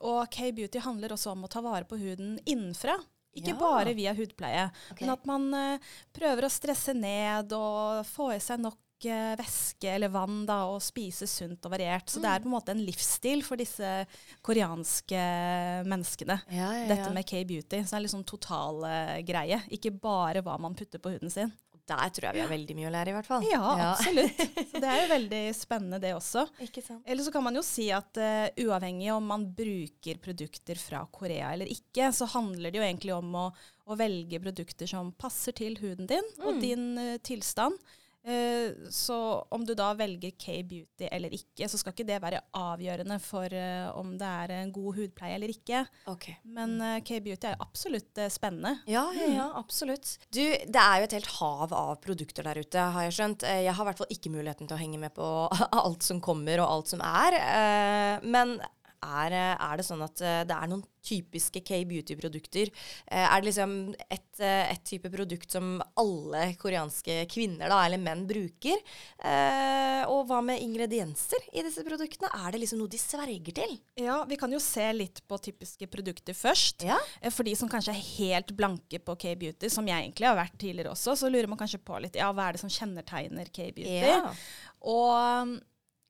Og 0.00 0.24
K-beauty 0.32 0.80
handler 0.80 1.12
også 1.12 1.34
om 1.34 1.44
å 1.44 1.52
ta 1.52 1.60
vare 1.60 1.84
på 1.84 1.98
huden 2.00 2.38
innenfra. 2.48 2.96
Ikke 3.36 3.52
Ja. 3.54 3.58
bare 3.60 3.94
via 3.94 4.12
hudpleie, 4.14 4.70
okay. 4.90 5.04
men 5.06 5.10
at 5.14 5.26
man 5.28 5.44
eh, 5.54 5.90
prøver 6.12 6.44
å 6.44 6.50
stresse 6.50 6.94
ned 6.96 7.52
og 7.54 8.04
få 8.08 8.32
i 8.34 8.40
seg 8.42 8.58
nok 8.64 9.06
eh, 9.06 9.36
væske 9.38 9.86
eller 9.94 10.10
vann 10.10 10.42
da, 10.48 10.64
og 10.66 10.82
spise 10.82 11.28
sunt 11.30 11.64
og 11.64 11.70
variert. 11.72 12.10
Så 12.10 12.18
det 12.20 12.28
er 12.28 12.42
på 12.42 12.50
en 12.50 12.56
måte 12.56 12.74
en 12.74 12.82
livsstil 12.84 13.44
for 13.46 13.56
disse 13.56 13.86
koreanske 14.42 15.22
menneskene. 15.86 16.40
Ja, 16.50 16.72
ja, 16.74 16.86
Dette 16.90 17.10
med 17.14 17.26
K-beauty. 17.28 17.84
Så 17.84 17.94
det 17.94 17.98
er 18.00 18.06
liksom 18.08 18.24
total 18.28 18.84
eh, 18.88 19.16
greie. 19.26 19.62
Ikke 19.70 19.92
bare 19.94 20.42
hva 20.44 20.58
man 20.60 20.74
putter 20.78 20.98
på 21.02 21.14
huden 21.14 21.30
sin. 21.32 21.52
Der 21.90 22.12
tror 22.14 22.28
jeg 22.28 22.38
vi 22.38 22.42
har 22.44 22.50
veldig 22.52 22.76
mye 22.78 22.88
å 22.88 22.92
lære, 22.94 23.12
i 23.12 23.16
hvert 23.16 23.28
fall. 23.28 23.46
Ja, 23.50 23.62
absolutt. 23.90 24.42
Så 24.70 24.82
det 24.82 24.90
er 24.90 25.02
jo 25.02 25.08
veldig 25.10 25.42
spennende, 25.56 26.00
det 26.02 26.14
også. 26.16 26.46
Ikke 26.66 26.84
sant? 26.84 27.02
Eller 27.04 27.26
så 27.26 27.34
kan 27.34 27.44
man 27.46 27.58
jo 27.58 27.64
si 27.66 27.88
at 27.94 28.20
uh, 28.20 28.46
uavhengig 28.64 29.10
om 29.14 29.26
man 29.32 29.48
bruker 29.56 30.20
produkter 30.22 30.78
fra 30.80 31.02
Korea 31.12 31.52
eller 31.54 31.70
ikke, 31.70 32.10
så 32.14 32.28
handler 32.34 32.70
det 32.70 32.80
jo 32.80 32.86
egentlig 32.86 33.16
om 33.16 33.34
å, 33.38 33.46
å 33.90 33.98
velge 33.98 34.40
produkter 34.42 34.90
som 34.90 35.12
passer 35.18 35.56
til 35.56 35.78
huden 35.82 36.08
din 36.10 36.30
og 36.44 36.60
din 36.62 36.92
uh, 36.98 37.16
tilstand. 37.26 37.76
Eh, 38.22 38.72
så 38.90 39.46
om 39.48 39.64
du 39.64 39.72
da 39.74 39.90
velger 39.96 40.34
K-beauty 40.36 41.08
eller 41.08 41.32
ikke, 41.32 41.68
så 41.70 41.78
skal 41.80 41.94
ikke 41.94 42.06
det 42.08 42.18
være 42.20 42.42
avgjørende 42.56 43.16
for 43.22 43.54
eh, 43.56 43.86
om 43.96 44.12
det 44.20 44.28
er 44.28 44.54
en 44.58 44.72
god 44.74 44.98
hudpleie 44.98 45.38
eller 45.38 45.52
ikke. 45.52 45.84
Okay. 46.12 46.36
Men 46.44 46.76
eh, 46.84 46.98
K-beauty 47.06 47.48
er 47.48 47.60
absolutt 47.64 48.20
spennende. 48.32 48.76
Ja, 48.90 49.06
ja, 49.16 49.30
ja, 49.38 49.46
absolutt. 49.56 50.18
Du, 50.28 50.42
det 50.42 50.82
er 50.82 51.00
jo 51.00 51.08
et 51.08 51.16
helt 51.16 51.32
hav 51.38 51.72
av 51.76 51.94
produkter 52.04 52.46
der 52.50 52.60
ute, 52.60 52.90
har 52.96 53.08
jeg 53.08 53.16
skjønt. 53.16 53.48
Jeg 53.48 53.72
har 53.72 53.86
i 53.86 53.90
hvert 53.90 54.02
fall 54.02 54.12
ikke 54.12 54.34
muligheten 54.34 54.68
til 54.68 54.76
å 54.76 54.82
henge 54.82 55.00
med 55.00 55.16
på 55.16 55.30
alt 55.80 56.04
som 56.06 56.20
kommer 56.24 56.60
og 56.60 56.68
alt 56.68 56.92
som 56.92 57.04
er. 57.04 57.40
Men 58.26 58.58
er, 59.00 59.36
er 59.56 59.80
det 59.80 59.86
sånn 59.86 60.04
at 60.04 60.20
det 60.20 60.56
er 60.56 60.68
noen 60.68 60.84
typiske 61.02 61.62
K-beauty-produkter? 61.64 62.70
Eh, 63.06 63.26
Er 63.30 63.40
det 63.40 63.50
liksom 63.50 63.94
et, 64.10 64.40
eh, 64.40 64.72
et 64.72 64.84
type 64.84 65.10
produkt 65.10 65.50
som 65.50 65.82
alle 65.96 66.54
koreanske 66.60 67.26
kvinner 67.30 67.68
da, 67.68 67.84
eller 67.86 67.98
menn 67.98 68.26
bruker? 68.28 68.76
Eh, 69.24 70.04
Og 70.10 70.26
hva 70.26 70.40
med 70.42 70.60
ingredienser 70.62 71.38
i 71.52 71.62
disse 71.62 71.84
produktene? 71.84 72.30
Er 72.46 72.52
det 72.52 72.60
liksom 72.62 72.78
noe 72.80 72.88
de 72.88 72.98
sverger 72.98 73.52
til? 73.54 73.78
Ja, 73.96 74.24
vi 74.24 74.36
kan 74.36 74.50
jo 74.50 74.58
se 74.58 74.86
litt 74.92 75.20
på 75.28 75.38
typiske 75.38 75.86
produkter 75.90 76.34
først. 76.34 76.84
Ja. 76.88 76.96
For 77.30 77.44
de 77.44 77.54
som 77.54 77.68
kanskje 77.68 77.92
er 77.94 78.00
helt 78.18 78.54
blanke 78.56 78.98
på 78.98 79.16
K-beauty, 79.18 79.68
som 79.70 79.86
jeg 79.86 80.06
egentlig 80.08 80.26
har 80.26 80.36
vært 80.36 80.56
tidligere 80.58 80.92
også, 80.94 81.16
så 81.16 81.30
lurer 81.30 81.48
man 81.48 81.58
kanskje 81.60 81.82
på 81.84 82.00
litt 82.00 82.16
ja, 82.16 82.32
hva 82.32 82.48
er 82.48 82.52
det 82.56 82.60
som 82.64 82.72
kjennetegner 82.72 83.52
K-beauty. 83.52 84.00
Ja. 84.00 84.32
Og 84.88 85.60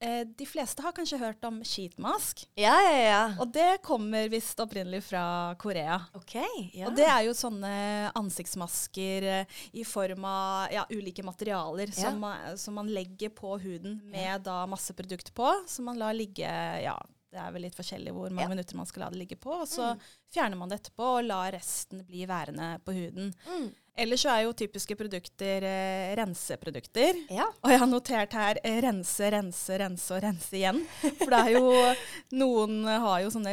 eh, 0.00 0.22
de 0.26 0.46
fleste 0.48 0.82
har 0.82 0.92
kanskje 0.96 1.18
hørt 1.20 1.44
om 1.44 1.60
sheetmask. 1.64 2.44
Ja, 2.58 2.74
ja, 2.82 2.96
ja. 3.04 3.20
Og 3.40 3.52
det 3.52 3.82
kommer 3.86 4.28
visst 4.32 4.60
opprinnelig 4.60 5.02
fra 5.08 5.54
Korea. 5.60 6.00
OK. 6.18 6.34
Ja. 6.74 6.88
Og 6.88 6.96
det 6.96 7.06
er 7.06 7.22
jo 7.28 7.36
sånne 7.36 7.72
ansiktsmasker 8.18 9.28
eh, 9.34 9.60
i 9.72 9.84
form 9.84 10.24
av 10.24 10.72
ja, 10.74 10.86
ulike 10.90 11.22
materialer 11.26 11.90
Ja. 11.94 12.10
som, 12.10 12.20
man, 12.20 12.58
som 12.58 12.74
man 12.80 12.90
legger 12.92 13.30
på 13.34 13.56
huden 13.60 14.00
med 14.10 14.42
da 14.46 14.64
masse 14.66 14.94
produkt 14.96 15.34
på, 15.34 15.52
som 15.66 15.84
man 15.90 15.98
lar 16.00 16.14
ligge 16.16 16.46
ja, 16.84 16.96
det 17.30 17.38
er 17.38 17.52
vel 17.54 17.62
litt 17.62 17.76
forskjellig 17.78 18.10
hvor 18.14 18.32
mange 18.34 18.50
minutter 18.50 18.74
man 18.78 18.88
skal 18.90 19.04
la 19.04 19.10
det 19.12 19.20
ligge 19.20 19.36
på. 19.38 19.52
Og 19.62 19.68
så 19.70 19.92
fjerner 20.32 20.56
man 20.56 20.68
det 20.70 20.80
etterpå 20.80 21.12
og 21.18 21.24
lar 21.28 21.52
resten 21.56 22.04
bli 22.06 22.26
værende 22.30 22.76
på 22.84 22.92
huden. 22.96 23.32
Mm. 23.48 23.70
Ellers 24.00 24.22
så 24.22 24.30
er 24.32 24.44
jo 24.46 24.52
typiske 24.56 24.94
produkter 24.96 25.64
eh, 25.66 26.12
renseprodukter. 26.16 27.18
Ja. 27.34 27.48
Og 27.60 27.72
jeg 27.74 27.80
har 27.82 27.88
notert 27.90 28.32
her 28.38 28.60
eh, 28.64 28.78
rense, 28.80 29.26
rense, 29.34 29.76
rense 29.82 30.14
og 30.14 30.22
rense 30.24 30.54
igjen. 30.56 30.78
For 31.18 31.28
det 31.34 31.40
er 31.40 31.50
jo 31.58 31.72
Noen 32.40 32.78
har 32.86 33.18
jo 33.26 33.32
sånne 33.34 33.52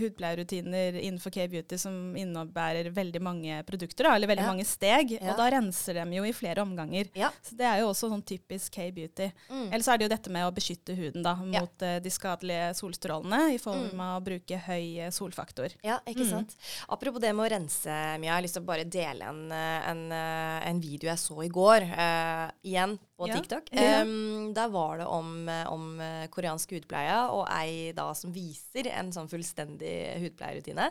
hudpleierrutiner 0.00 0.96
innenfor 0.98 1.30
K-beauty 1.34 1.78
som 1.78 2.16
innebærer 2.18 2.88
veldig 2.96 3.20
mange 3.22 3.60
produkter, 3.68 4.08
da, 4.08 4.14
eller 4.16 4.30
veldig 4.32 4.44
Ja. 4.44 4.50
mange 4.50 4.66
steg. 4.66 5.14
Ja. 5.20 5.30
Og 5.32 5.38
da 5.38 5.50
renser 5.52 6.00
de 6.00 6.16
jo 6.16 6.24
i 6.26 6.32
flere 6.36 6.62
omganger. 6.64 7.12
Så 7.44 7.54
det 7.58 7.66
er 7.68 7.80
jo 7.84 7.90
også 7.92 8.10
sånn 8.10 8.24
typisk 8.26 8.72
K-beauty. 8.80 9.30
Mm. 9.50 9.68
Eller 9.70 9.84
så 9.84 9.94
er 9.94 9.98
det 10.02 10.08
jo 10.08 10.14
dette 10.16 10.30
med 10.34 10.48
å 10.48 10.54
beskytte 10.54 10.96
huden 10.98 11.22
da, 11.22 11.34
mot 11.38 11.82
eh, 11.86 12.00
de 12.02 12.10
skadelige 12.12 12.72
solstrålene 12.80 13.54
i 13.54 13.58
form 13.62 13.84
Mm. 13.94 14.00
av 14.00 14.20
å 14.20 14.24
bruke 14.24 14.56
høy 14.66 14.98
eh, 15.04 15.10
solfaktor. 15.12 15.72
Ja, 15.84 15.98
ikke 16.14 16.24
Mm. 16.24 16.30
sant. 16.30 16.56
Apropos 16.88 17.20
det 17.20 17.32
med 17.34 17.44
å 17.44 17.50
rense, 17.54 17.96
Mia. 18.20 18.30
Jeg 18.30 18.34
har 18.34 18.42
lyst 18.42 18.54
til 18.54 18.62
å 18.62 18.66
bare 18.66 18.84
dele 18.84 19.22
en, 19.28 19.40
eh, 19.52 19.88
en, 19.90 20.02
eh, 20.12 20.68
en 20.70 20.80
video 20.80 21.10
jeg 21.10 21.18
så 21.18 21.36
i 21.44 21.48
går. 21.48 21.82
Uh, 21.92 22.50
igjen 22.64 22.98
på 23.18 23.28
Ja. 23.28 23.34
TikTok. 23.40 23.68
Um, 23.72 24.52
der 24.54 24.68
var 24.68 24.98
det 24.98 25.06
om, 25.06 25.48
om 25.68 25.98
koreansk 26.30 26.70
hudpleie, 26.72 27.30
og 27.30 27.46
ei 27.50 27.92
da 27.92 28.12
som 28.14 28.32
viser 28.32 28.86
en 28.92 29.10
sånn 29.12 29.28
fullstendig 29.28 30.20
hudpleierrutine. 30.22 30.90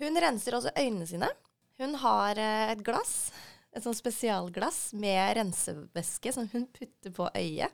Hun 0.00 0.14
renser 0.16 0.52
også 0.54 0.72
øynene 0.76 1.06
sine. 1.06 1.28
Hun 1.78 1.94
har 1.94 2.34
et 2.38 2.82
glass, 2.82 3.30
et 3.74 3.82
sånn 3.84 3.94
spesialglass 3.94 4.92
med 4.94 5.36
rensevæske 5.36 6.32
som 6.34 6.48
hun 6.52 6.66
putter 6.66 7.10
på 7.14 7.28
øyet. 7.34 7.70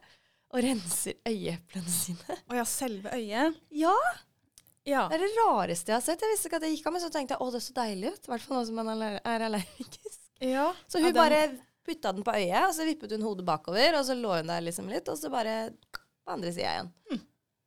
Og 0.55 0.63
renser 0.63 1.15
øyeeplene 1.27 1.89
sine. 1.91 2.37
Å 2.51 2.55
ja, 2.55 2.65
selve 2.65 3.11
øyet. 3.11 3.57
Ja! 3.73 3.95
Ja. 4.85 5.07
Det 5.09 5.17
er 5.17 5.23
det 5.25 5.33
rareste 5.39 5.89
jeg 5.93 5.97
har 5.97 6.05
sett. 6.05 6.21
Jeg 6.21 6.31
visste 6.35 6.49
ikke 6.51 6.57
at 6.61 6.63
det 6.67 6.73
gikk 6.75 6.87
av, 6.91 6.93
men 6.93 7.03
så 7.03 7.11
tenkte 7.13 7.35
jeg 7.37 7.41
å, 7.41 7.51
det 7.53 7.61
er 7.61 7.65
så 7.65 7.77
deilig 7.79 8.11
ut. 8.13 8.27
I 8.29 8.33
hvert 8.35 8.43
fall 8.45 8.59
nå 8.59 8.65
som 8.69 8.75
man 8.81 8.91
er 9.09 9.21
er 9.25 9.45
allergisk. 9.47 9.99
ja. 10.45 10.67
Så 10.87 10.99
hun 11.01 11.07
Ja, 11.09 11.13
den- 11.13 11.23
bare 11.23 11.59
putta 11.85 12.13
den 12.17 12.25
på 12.25 12.33
øyet, 12.37 12.65
og 12.69 12.75
så 12.77 12.85
vippet 12.89 13.11
hun 13.13 13.23
hodet 13.25 13.45
bakover, 13.49 13.97
og 13.99 14.05
så 14.05 14.15
lå 14.17 14.37
hun 14.39 14.47
der 14.53 14.61
liksom 14.65 14.89
litt, 14.89 15.09
og 15.09 15.17
så 15.21 15.31
bare 15.33 15.71
på 16.25 16.33
andre 16.33 16.53
sida 16.53 16.71
igjen. 16.75 16.91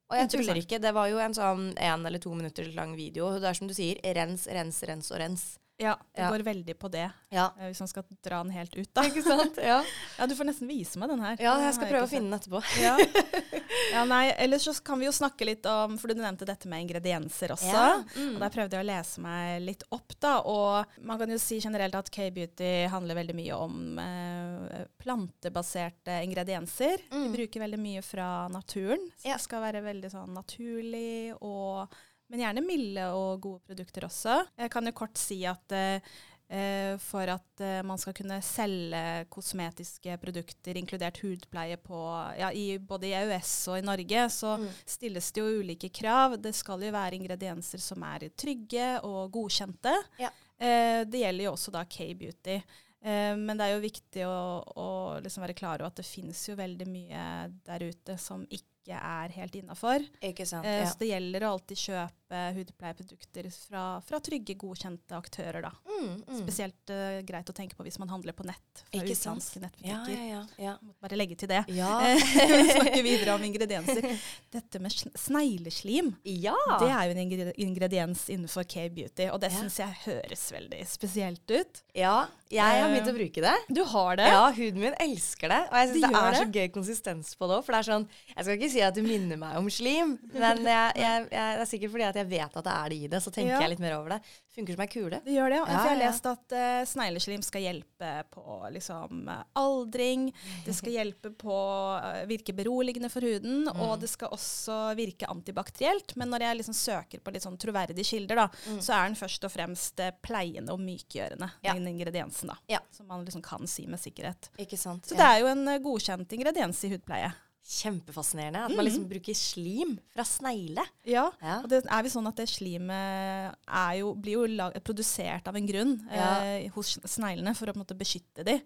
Og 0.10 0.16
jeg 0.18 0.30
tuller 0.32 0.56
ikke. 0.62 0.80
Det 0.82 0.94
var 0.96 1.08
jo 1.12 1.18
en 1.20 1.34
sånn 1.36 1.74
en 1.78 2.06
eller 2.06 2.20
to 2.24 2.32
minutter 2.34 2.64
lang 2.74 2.96
video. 2.96 3.28
Det 3.40 3.50
er 3.50 3.54
som 3.54 3.68
du 3.68 3.74
sier, 3.76 4.00
rens, 4.16 4.46
rens, 4.48 4.78
rens 4.88 5.12
og 5.12 5.20
rens. 5.20 5.44
Ja, 5.78 5.94
det 6.16 6.22
Ja. 6.24 6.30
går 6.34 6.44
veldig 6.44 6.74
på 6.80 6.90
det, 6.92 7.12
Ja. 7.30 7.52
eh, 7.60 7.68
hvis 7.70 7.80
man 7.80 7.88
skal 7.88 8.04
dra 8.24 8.44
den 8.44 8.52
helt 8.52 8.76
ut. 8.76 8.90
da. 8.94 9.04
Ikke 9.04 9.24
sant? 9.24 9.58
Ja. 9.62 9.84
Ja, 10.20 10.26
Du 10.26 10.34
får 10.36 10.46
nesten 10.50 10.68
vise 10.68 10.98
meg 10.98 11.10
den 11.10 11.20
her. 11.22 11.38
ja, 11.40 11.58
jeg 11.62 11.74
skal 11.76 11.88
prøve 11.88 12.02
prøve 12.02 12.08
å 12.08 12.10
finne 12.10 12.30
den 12.32 12.40
etterpå. 12.40 12.62
Ja. 12.82 12.98
ja, 13.94 14.06
nei, 14.06 14.32
Ellers 14.38 14.64
så 14.66 14.74
kan 14.84 14.98
vi 15.00 15.06
jo 15.06 15.12
snakke 15.12 15.46
litt 15.46 15.66
om 15.70 15.98
For 15.98 16.08
du 16.08 16.16
nevnte 16.20 16.46
dette 16.46 16.66
med 16.68 16.82
ingredienser 16.88 17.54
også. 17.54 17.72
Ja, 17.74 17.94
Og 18.00 18.18
mm. 18.18 18.40
Der 18.40 18.50
prøvde 18.50 18.78
jeg 18.80 18.86
å 18.86 18.90
lese 18.90 19.22
meg 19.22 19.62
litt 19.62 19.84
opp, 19.92 20.14
da. 20.20 20.40
Og 20.42 20.86
man 21.06 21.20
kan 21.20 21.30
jo 21.30 21.38
si 21.38 21.60
generelt 21.62 21.96
at 21.96 22.10
K-beauty 22.12 22.88
handler 22.90 23.16
veldig 23.22 23.36
mye 23.38 23.54
om 23.58 24.00
eh, 24.00 24.86
plantebaserte 25.04 26.24
ingredienser. 26.24 26.98
Mm. 27.12 27.32
Vi 27.32 27.38
bruker 27.38 27.60
veldig 27.66 27.80
mye 27.80 28.02
fra 28.06 28.48
naturen. 28.52 29.10
Så 29.18 29.30
det 29.34 29.42
skal 29.46 29.62
være 29.62 29.84
veldig 29.86 30.12
sånn 30.14 30.34
naturlig 30.34 31.36
og 31.42 31.94
Men 32.30 32.42
gjerne 32.44 32.64
milde 32.66 33.04
og 33.16 33.40
gode 33.42 33.62
produkter 33.70 34.08
også. 34.10 34.42
Jeg 34.60 34.72
kan 34.74 34.86
jo 34.90 34.92
kort 34.98 35.18
si 35.20 35.38
at 35.48 35.72
eh, 35.72 36.02
eh, 36.50 36.98
for 37.00 37.28
at 37.32 37.62
eh, 37.64 37.82
man 37.88 38.00
skal 38.02 38.16
kunne 38.18 38.42
selge 38.44 39.04
kosmetiske 39.32 40.18
produkter, 40.20 40.76
inkludert 40.80 41.22
hudpleie, 41.24 41.78
på, 41.80 42.00
ja, 42.40 42.50
i, 42.52 42.78
både 42.80 43.08
i 43.10 43.14
EØS 43.22 43.54
og 43.72 43.80
i 43.80 43.86
Norge, 43.88 44.26
så 44.34 44.58
Mm. 44.60 44.68
stilles 44.86 45.32
det 45.32 45.42
jo 45.44 45.62
ulike 45.62 45.90
krav. 45.90 46.36
Det 46.42 46.54
skal 46.56 46.84
jo 46.84 46.92
være 46.92 47.16
ingredienser 47.20 47.80
som 47.84 48.04
er 48.04 48.28
trygge 48.36 48.90
og 49.08 49.32
godkjente. 49.32 49.96
Ja. 50.20 50.32
Eh, 50.60 51.04
det 51.06 51.24
gjelder 51.24 51.46
jo 51.48 51.56
også 51.56 51.72
da 51.72 51.84
K-beauty. 51.86 52.60
Eh, 53.08 53.36
men 53.38 53.56
det 53.56 53.68
er 53.68 53.76
jo 53.76 53.84
viktig 53.88 54.24
å, 54.28 54.38
å 54.76 54.88
liksom 55.24 55.44
være 55.46 55.54
klar 55.56 55.80
over 55.80 55.92
at 55.94 56.00
det 56.02 56.06
finnes 56.10 56.40
jo 56.50 56.56
veldig 56.58 56.88
mye 56.90 57.26
der 57.64 57.88
ute 57.92 58.18
som 58.20 58.44
ikke 58.50 58.66
ikke 58.88 59.00
er 59.04 59.34
helt 59.36 59.56
innafor. 59.60 60.04
Eh, 60.24 60.32
ja. 60.38 60.86
Så 60.88 60.96
det 61.02 61.10
gjelder 61.12 61.44
å 61.44 61.50
alltid 61.58 61.78
kjøpe 61.82 62.40
hudpleieprodukter 62.58 63.48
fra, 63.56 63.82
fra 64.04 64.20
trygge, 64.24 64.56
godkjente 64.60 65.16
aktører. 65.16 65.62
da. 65.68 65.72
Mm, 65.88 66.24
mm. 66.28 66.40
Spesielt 66.42 66.92
uh, 66.92 67.20
greit 67.28 67.48
å 67.52 67.56
tenke 67.56 67.76
på 67.78 67.86
hvis 67.88 68.00
man 68.00 68.10
handler 68.12 68.36
på 68.36 68.46
nett. 68.48 68.82
Fra 68.88 69.00
Ikke 69.02 69.16
utenlandske 69.16 69.62
nettbutikker. 69.64 70.24
ja, 70.28 70.42
ja. 70.60 70.74
bare 71.04 71.20
legge 71.20 71.38
til 71.40 71.52
det. 71.52 71.64
Ja. 71.76 71.94
Eh, 72.08 72.70
Snakke 72.78 73.02
videre 73.04 73.34
om 73.36 73.44
ingredienser. 73.44 74.06
Dette 74.56 74.80
med 74.84 74.92
sn- 74.94 75.12
snegleslim, 75.20 76.14
ja. 76.24 76.56
det 76.80 76.90
er 76.92 77.10
jo 77.10 77.16
en 77.16 77.54
ingrediens 77.68 78.28
innenfor 78.32 78.64
K-beauty, 78.70 79.28
og 79.34 79.42
det 79.44 79.52
Ja. 79.52 79.60
syns 79.62 79.80
jeg 79.82 79.98
høres 80.06 80.46
veldig 80.54 80.84
spesielt 80.88 81.52
ut. 81.52 81.84
ja. 81.98 82.28
Jeg 82.48 82.64
har 82.80 82.88
begynt 82.88 83.10
å 83.12 83.12
bruke 83.12 83.42
det. 83.44 83.56
Du 83.76 83.82
har 83.92 84.16
det? 84.16 84.28
Ja, 84.32 84.46
huden 84.56 84.80
min 84.80 84.94
elsker 85.04 85.52
det. 85.52 85.58
Og 85.68 85.74
jeg 85.82 85.90
syns 85.90 85.98
Det 85.98 86.08
det, 86.14 86.20
er 86.22 86.28
er 86.30 86.38
så 86.40 86.46
gøy 86.56 86.70
konsistens 86.72 87.32
på 87.36 87.50
det 87.50 87.58
òg. 87.58 87.66
For 87.68 87.76
det 87.76 87.80
er 87.82 87.88
sånn 87.90 88.06
Jeg 88.30 88.46
skal 88.46 88.56
ikke 88.56 88.70
si 88.72 88.77
at 88.86 88.96
du 88.96 89.02
minner 89.06 89.38
meg 89.38 89.56
om 89.58 89.70
slim, 89.70 90.18
men 90.34 90.64
jeg, 90.66 90.92
jeg, 90.96 91.28
jeg, 91.32 91.56
det 91.58 91.62
er 91.64 91.70
sikkert 91.70 91.92
fordi 91.92 92.04
at 92.10 92.16
jeg 92.16 92.28
vet 92.30 92.58
at 92.58 92.64
det 92.68 92.74
er 92.74 92.90
det 92.90 92.98
i 92.98 93.08
det, 93.08 93.22
så 93.24 93.32
tenker 93.32 93.54
Ja. 93.56 93.62
jeg 93.62 93.70
litt 93.76 93.80
mer 93.84 93.98
over 94.00 94.10
det. 94.10 94.22
Funker 94.58 94.74
som 94.74 94.82
ei 94.82 94.88
kule. 94.90 95.20
Det 95.24 95.34
gjør 95.36 95.50
det, 95.54 95.58
ja. 95.58 95.66
For 95.66 95.74
jeg 95.86 95.94
har 95.94 96.00
lest 96.02 96.26
at 96.26 96.54
uh, 96.58 96.86
snegleslim 96.90 97.44
skal 97.46 97.62
hjelpe 97.62 98.12
på 98.34 98.56
liksom, 98.74 99.28
aldring. 99.54 100.32
Det 100.66 100.74
skal 100.74 100.96
hjelpe 100.96 101.30
på 101.38 101.58
uh, 102.02 102.24
virke 102.30 102.54
beroligende 102.58 103.10
for 103.14 103.22
huden, 103.22 103.66
Mm. 103.68 103.82
og 103.84 104.00
det 104.02 104.10
skal 104.10 104.30
også 104.34 104.96
virke 104.98 105.28
antibakterielt. 105.30 106.16
Men 106.18 106.30
når 106.34 106.42
jeg 106.46 106.58
liksom 106.62 106.74
søker 106.78 107.20
på 107.22 107.32
litt 107.34 107.44
sånn 107.46 107.58
troverdige 107.60 108.06
kilder, 108.06 108.36
da, 108.44 108.48
så 108.82 108.94
er 108.98 109.08
den 109.10 109.18
først 109.20 109.44
og 109.46 109.52
fremst 109.54 110.00
eh, 110.00 110.12
pleiende 110.24 110.74
og 110.74 110.80
mykgjørende, 110.82 111.48
Mm. 111.48 111.64
Ja. 111.66 111.74
den 111.74 111.88
ingrediensen. 111.88 112.48
da. 112.50 112.80
Som 112.92 113.08
man 113.08 113.26
liksom 113.26 113.42
kan 113.44 113.68
si 113.68 113.86
med 113.88 114.00
sikkerhet. 114.00 114.50
Så 114.58 115.16
det 115.16 115.20
er 115.26 115.40
jo 115.42 115.48
en 115.48 115.66
godkjent 115.84 116.32
ingrediens 116.34 116.84
i 116.84 116.90
hudpleie. 116.96 117.32
Kjempefascinerende 117.68 118.62
at 118.64 118.72
man 118.78 118.86
liksom 118.88 119.08
bruker 119.10 119.36
slim 119.36 119.98
fra 120.14 120.24
snegle. 120.24 120.86
Ja, 121.04 121.26
Ja. 121.44 121.58
og 121.62 121.68
det 121.70 121.82
er 121.84 122.04
vel 122.06 122.12
sånn 122.14 122.28
at 122.30 122.38
det 122.40 122.48
slimet 122.48 123.56
er 123.68 123.94
jo, 124.00 124.14
blir 124.16 124.38
jo 124.40 124.46
lag, 124.48 124.78
produsert 124.88 125.48
av 125.52 125.56
en 125.60 125.68
grunn 125.68 125.98
Ja. 126.10 126.30
eh, 126.44 126.70
hos 126.72 126.98
sneglene 127.04 127.54
for 127.56 127.68
å 127.68 127.74
på 127.74 127.80
en 127.82 127.84
måte 127.86 127.98
beskytte 128.00 128.46
de. 128.48 128.62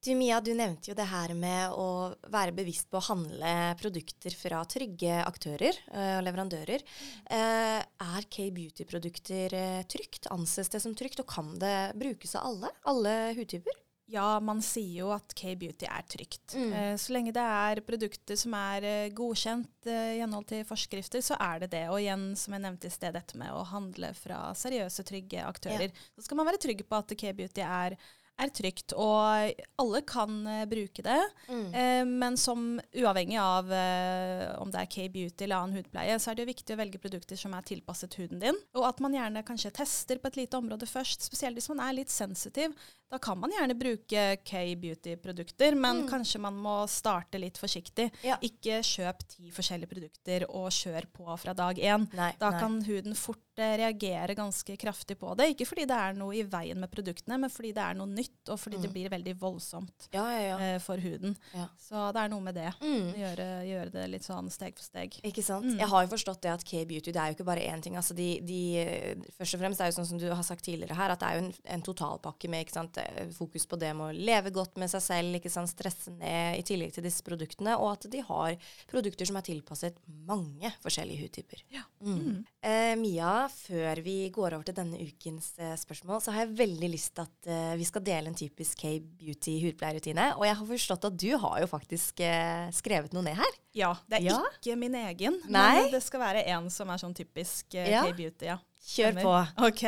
Du 0.00 0.14
Mia, 0.14 0.38
du 0.40 0.52
nevnte 0.54 0.92
jo 0.92 0.94
det 0.94 1.08
her 1.10 1.34
med 1.34 1.72
å 1.74 2.14
være 2.30 2.52
bevisst 2.54 2.88
på 2.88 3.00
å 3.00 3.06
handle 3.08 3.74
produkter 3.80 4.30
fra 4.30 4.60
trygge 4.64 5.24
aktører 5.26 5.74
eh, 5.92 6.18
og 6.18 6.24
leverandører. 6.24 6.84
Eh, 7.28 7.82
er 7.82 8.22
K-beauty-produkter 8.30 9.52
eh, 9.58 9.82
trygt? 9.90 10.28
Anses 10.30 10.68
det 10.70 10.80
som 10.84 10.94
trygt, 10.94 11.18
og 11.20 11.26
kan 11.26 11.50
det 11.58 11.92
brukes 11.98 12.36
av 12.38 12.46
alle? 12.46 12.70
Alle 12.86 13.34
hudtyper? 13.34 13.74
Ja, 14.10 14.40
man 14.40 14.62
sier 14.64 15.02
jo 15.02 15.08
at 15.12 15.34
K-beauty 15.36 15.84
er 15.84 16.04
trygt. 16.08 16.54
Mm. 16.56 16.70
Eh, 16.72 16.94
så 16.96 17.12
lenge 17.12 17.34
det 17.36 17.44
er 17.44 17.82
produkter 17.84 18.38
som 18.40 18.54
er 18.56 18.86
eh, 18.88 19.10
godkjent 19.12 19.88
eh, 19.90 20.14
i 20.16 20.22
henhold 20.22 20.46
til 20.48 20.64
forskrifter, 20.68 21.20
så 21.24 21.36
er 21.36 21.60
det 21.64 21.68
det. 21.74 21.82
Og 21.92 22.00
igjen, 22.00 22.30
som 22.40 22.56
jeg 22.56 22.64
nevnte 22.64 22.88
i 22.88 22.94
sted, 22.94 23.12
dette 23.12 23.36
med 23.36 23.52
å 23.52 23.66
handle 23.68 24.14
fra 24.16 24.46
seriøse, 24.56 25.04
trygge 25.04 25.44
aktører. 25.44 25.92
Så 26.16 26.24
skal 26.24 26.40
man 26.40 26.48
være 26.48 26.62
trygg 26.64 26.86
på 26.88 27.02
at 27.02 27.12
K-beauty 27.20 27.64
er, 27.66 27.98
er 28.38 28.52
trygt. 28.54 28.94
Og 28.96 29.52
alle 29.82 30.02
kan 30.08 30.36
uh, 30.46 30.64
bruke 30.70 31.04
det. 31.04 31.18
Mm. 31.48 31.64
Uh, 31.74 32.04
men 32.24 32.38
som 32.40 32.66
uavhengig 32.96 33.38
av 33.42 33.72
uh, 33.72 34.44
om 34.62 34.72
det 34.72 34.82
er 34.82 34.92
K-beauty 34.92 35.46
eller 35.46 35.62
annen 35.62 35.80
hudpleie, 35.80 36.18
så 36.20 36.32
er 36.32 36.40
det 36.40 36.48
viktig 36.50 36.76
å 36.76 36.80
velge 36.80 37.02
produkter 37.02 37.40
som 37.40 37.56
er 37.56 37.66
tilpasset 37.68 38.18
huden 38.20 38.42
din. 38.42 38.62
Og 38.78 38.86
at 38.88 39.02
man 39.04 39.16
gjerne 39.16 39.44
kanskje 39.46 39.74
tester 39.80 40.22
på 40.22 40.30
et 40.30 40.40
lite 40.42 40.60
område 40.60 40.88
først, 40.88 41.26
spesielt 41.28 41.58
hvis 41.58 41.70
man 41.72 41.84
er 41.86 41.98
litt 42.00 42.14
sensitiv. 42.14 42.76
Da 43.08 43.16
kan 43.18 43.38
man 43.40 43.52
gjerne 43.54 43.72
bruke 43.78 44.22
K-beauty-produkter, 44.44 45.76
men 45.80 46.02
kanskje 46.10 46.42
man 46.44 46.58
må 46.60 46.82
starte 46.92 47.40
litt 47.40 47.56
forsiktig. 47.56 48.10
Ja. 48.26 48.36
Ikke 48.44 48.82
kjøp 48.84 49.22
ti 49.32 49.52
forskjellige 49.54 49.88
produkter 49.94 50.44
og 50.50 50.68
kjør 50.76 51.08
på 51.16 51.38
fra 51.40 51.54
dag 51.56 51.80
én. 51.80 52.04
Nei, 52.12 52.34
Da 52.40 52.50
nei. 52.52 52.60
kan 52.60 52.76
huden 52.84 53.16
fort 53.16 53.40
reagere 53.58 54.36
ganske 54.36 54.76
kraftig 54.76 55.16
på 55.18 55.32
det. 55.40 55.54
Ikke 55.54 55.66
fordi 55.66 55.86
det 55.88 55.96
er 55.96 56.18
noe 56.18 56.36
i 56.36 56.44
veien 56.44 56.78
med 56.78 56.92
produktene, 56.92 57.40
men 57.40 57.50
fordi 57.50 57.72
det 57.72 57.86
er 57.86 57.96
noe 57.98 58.12
nytt, 58.12 58.27
og 58.48 58.58
fordi 58.60 58.78
det 58.80 58.90
blir 58.92 59.10
veldig 59.12 59.34
voldsomt 59.40 60.08
Ja, 60.14 60.24
ja, 60.32 60.42
ja. 60.46 60.58
eh, 60.64 60.78
for 60.82 61.00
huden. 61.02 61.34
Så 61.80 62.00
det 62.14 62.22
er 62.22 62.30
noe 62.32 62.44
med 62.44 62.56
det. 62.56 62.70
Mm. 62.80 63.10
Gjøre, 63.18 63.48
gjøre 63.68 63.92
det 63.94 64.06
litt 64.14 64.26
sånn 64.26 64.50
steg 64.52 64.76
for 64.78 64.86
steg. 64.86 65.18
Ikke 65.26 65.44
sant? 65.44 65.68
Mm. 65.68 65.78
Jeg 65.82 65.90
har 65.92 66.04
jo 66.04 66.12
forstått 66.14 66.42
det 66.46 66.52
at 66.54 66.64
K-beauty 66.66 67.12
det 67.14 67.22
er 67.22 67.32
jo 67.32 67.38
ikke 67.38 67.48
bare 67.48 67.66
én 67.68 67.82
ting. 67.84 67.98
Altså 68.00 68.16
de, 68.16 68.28
de, 68.46 68.60
først 69.36 69.58
og 69.58 69.62
fremst 69.62 69.80
det 69.80 69.86
er 69.86 69.92
jo 69.92 69.98
sånn 69.98 70.10
som 70.12 70.22
du 70.22 70.26
har 70.30 70.44
sagt 70.46 70.64
tidligere 70.66 70.96
her, 70.98 71.14
at 71.14 71.22
det 71.22 71.28
er 71.28 71.38
jo 71.38 71.44
en, 71.46 71.52
en 71.76 71.84
totalpakke 71.84 72.50
med 72.52 72.66
ikke 72.66 72.76
sant, 72.78 73.00
eh, 73.02 73.32
fokus 73.36 73.68
på 73.68 73.80
det 73.80 73.92
med 73.98 74.08
å 74.08 74.28
leve 74.30 74.52
godt 74.54 74.80
med 74.80 74.92
seg 74.92 75.04
selv, 75.04 75.38
ikke 75.38 75.52
sant, 75.52 75.72
stresse 75.72 76.14
ned 76.16 76.58
i 76.58 76.64
tillegg 76.66 76.94
til 76.96 77.06
disse 77.06 77.24
produktene, 77.26 77.76
og 77.78 77.94
at 77.96 78.08
de 78.12 78.22
har 78.26 78.56
produkter 78.90 79.28
som 79.28 79.38
er 79.40 79.46
tilpasset 79.46 80.00
mange 80.28 80.72
forskjellige 80.82 81.26
hudtyper. 81.26 81.64
Ja. 81.74 81.84
Mm. 82.04 82.44
Eh, 82.64 82.94
Mia, 82.98 83.32
før 83.52 84.02
vi 84.04 84.16
går 84.34 84.56
over 84.56 84.66
til 84.66 84.76
denne 84.76 84.98
ukens 84.98 85.52
eh, 85.62 85.76
spørsmål, 85.78 86.22
så 86.24 86.34
har 86.34 86.46
jeg 86.46 86.56
veldig 86.58 86.90
lyst 86.90 87.14
til 87.16 87.26
at 87.26 87.48
eh, 87.50 87.76
vi 87.78 87.86
skal 87.86 88.04
dele 88.04 88.17
en 88.26 88.34
typisk 88.34 88.78
K-beauty 88.82 89.60
hudpleierrutine. 89.62 90.32
Og 90.36 90.44
jeg 90.46 90.56
har 90.56 90.66
forstått 90.66 91.04
at 91.04 91.16
du 91.16 91.30
har 91.38 91.60
jo 91.60 91.66
faktisk 91.70 92.20
eh, 92.20 92.68
skrevet 92.74 93.12
noe 93.12 93.22
ned 93.22 93.36
her. 93.38 93.54
Ja, 93.78 93.92
det 94.08 94.18
er 94.18 94.22
Ja. 94.32 94.40
ikke 94.58 94.76
min 94.76 94.94
egen, 94.94 95.40
Nei. 95.48 95.82
men 95.84 95.92
det 95.92 96.02
skal 96.02 96.20
være 96.20 96.42
en 96.46 96.68
som 96.70 96.90
er 96.90 96.98
sånn 96.98 97.14
typisk 97.14 97.74
eh, 97.74 97.90
Ja. 97.92 98.02
K-beauty. 98.08 98.46
Ja. 98.46 98.58
Kjør 98.88 99.16
på. 99.22 99.32
Ok. 99.68 99.82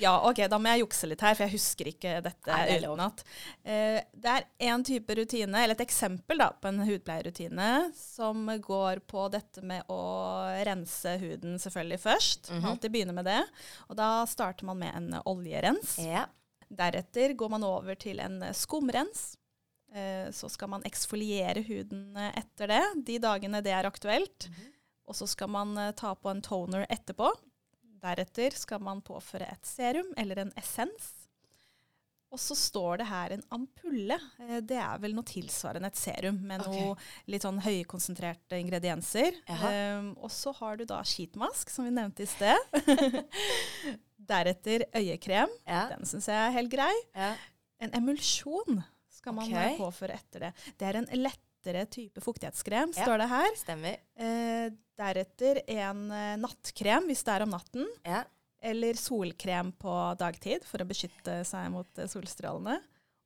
Ja, 0.00 0.16
ok, 0.28 0.48
da 0.50 0.58
må 0.58 0.66
jeg 0.72 0.82
jukse 0.82 1.06
litt 1.06 1.20
her, 1.22 1.34
for 1.38 1.44
jeg 1.46 1.54
husker 1.54 1.86
ikke 1.86 2.16
dette 2.24 2.50
Nei, 2.50 2.64
det 2.66 2.88
utenat. 2.90 3.22
Eh, 3.64 4.00
det 4.12 4.32
er 4.32 4.46
én 4.66 4.82
type 4.84 5.14
rutine, 5.14 5.54
eller 5.62 5.76
et 5.78 5.84
eksempel 5.86 6.38
da, 6.42 6.48
på 6.58 6.68
en 6.72 6.82
hudpleierrutine, 6.84 7.68
som 7.94 8.46
går 8.60 8.98
på 9.06 9.28
dette 9.32 9.62
med 9.62 9.86
å 9.88 10.00
rense 10.66 11.14
huden 11.22 11.54
selvfølgelig 11.62 12.00
først. 12.02 12.50
Mm 12.50 12.60
Man 12.64 12.70
Alltid 12.74 12.90
begynne 12.92 13.14
med 13.14 13.24
det. 13.30 13.40
Og 13.88 13.96
da 13.96 14.10
starter 14.26 14.66
man 14.66 14.78
med 14.82 14.94
en 14.98 15.20
oljerens. 15.30 15.94
Ja. 16.02 16.26
Deretter 16.74 17.34
går 17.38 17.54
man 17.54 17.64
over 17.66 17.96
til 18.00 18.20
en 18.22 18.40
skumrens. 18.56 19.34
Eh, 19.94 20.30
så 20.34 20.48
skal 20.50 20.72
man 20.72 20.84
eksfoliere 20.86 21.62
huden 21.68 22.16
eh, 22.18 22.32
etter 22.40 22.70
det, 22.72 22.82
de 23.06 23.18
dagene 23.22 23.62
det 23.62 23.74
er 23.74 23.86
aktuelt. 23.86 24.48
Mhm. 24.50 24.70
Og 25.04 25.18
så 25.18 25.28
skal 25.30 25.50
man 25.54 25.76
eh, 25.78 25.92
ta 25.94 26.14
på 26.18 26.32
en 26.32 26.42
toner 26.42 26.86
etterpå. 26.88 27.30
Deretter 28.04 28.56
skal 28.58 28.82
man 28.84 29.02
påføre 29.04 29.46
et 29.48 29.68
serum 29.68 30.10
eller 30.20 30.42
en 30.42 30.52
essens. 30.60 31.23
Og 32.34 32.40
så 32.42 32.56
står 32.58 32.98
det 32.98 33.06
her 33.06 33.36
en 33.36 33.44
ampulle. 33.54 34.18
Eh, 34.42 34.58
det 34.66 34.78
er 34.82 35.00
vel 35.02 35.14
noe 35.14 35.26
tilsvarende 35.28 35.90
et 35.92 35.98
serum 36.00 36.40
med 36.42 36.64
okay. 36.64 36.88
noe 36.90 37.30
litt 37.30 37.46
sånn 37.46 37.60
høykonsentrerte 37.62 38.58
ingredienser. 38.58 39.38
Eh, 39.46 40.08
og 40.18 40.32
så 40.34 40.54
har 40.58 40.80
du 40.80 40.86
da 40.90 40.98
skitmask, 41.06 41.70
som 41.70 41.86
vi 41.86 41.94
nevnte 41.94 42.26
i 42.26 42.30
sted. 42.30 42.58
Deretter 44.34 44.88
øyekrem. 44.96 45.52
Ja. 45.68 45.86
Den 45.92 46.08
syns 46.08 46.26
jeg 46.32 46.40
er 46.40 46.56
helt 46.58 46.72
grei. 46.74 46.92
ja. 47.14 47.34
En 47.82 47.90
emulsjon 47.98 48.78
skal 49.12 49.34
man 49.36 49.50
okay. 49.50 49.74
eh, 49.74 49.80
påføre 49.80 50.14
etter 50.16 50.46
det. 50.46 50.52
Det 50.78 50.86
er 50.88 51.00
en 51.00 51.08
lettere 51.18 51.84
type 51.90 52.22
fuktighetskrem, 52.22 52.94
Ja. 52.96 53.02
står 53.02 53.18
det 53.22 53.28
her. 53.28 53.50
Stemmer. 53.60 53.98
Uh, 54.20 54.70
deretter 54.98 55.60
en 55.74 56.06
uh, 56.12 56.36
nattkrem 56.40 57.10
hvis 57.10 57.24
det 57.26 57.34
er 57.34 57.44
om 57.44 57.52
natten. 57.54 57.88
Ja. 58.06 58.22
Eller 58.64 58.96
solkrem 58.96 59.72
på 59.76 59.92
dagtid 60.20 60.64
for 60.64 60.80
å 60.80 60.88
beskytte 60.88 61.42
seg 61.48 61.68
mot 61.74 62.00
eh, 62.00 62.08
solstrålene. 62.10 62.78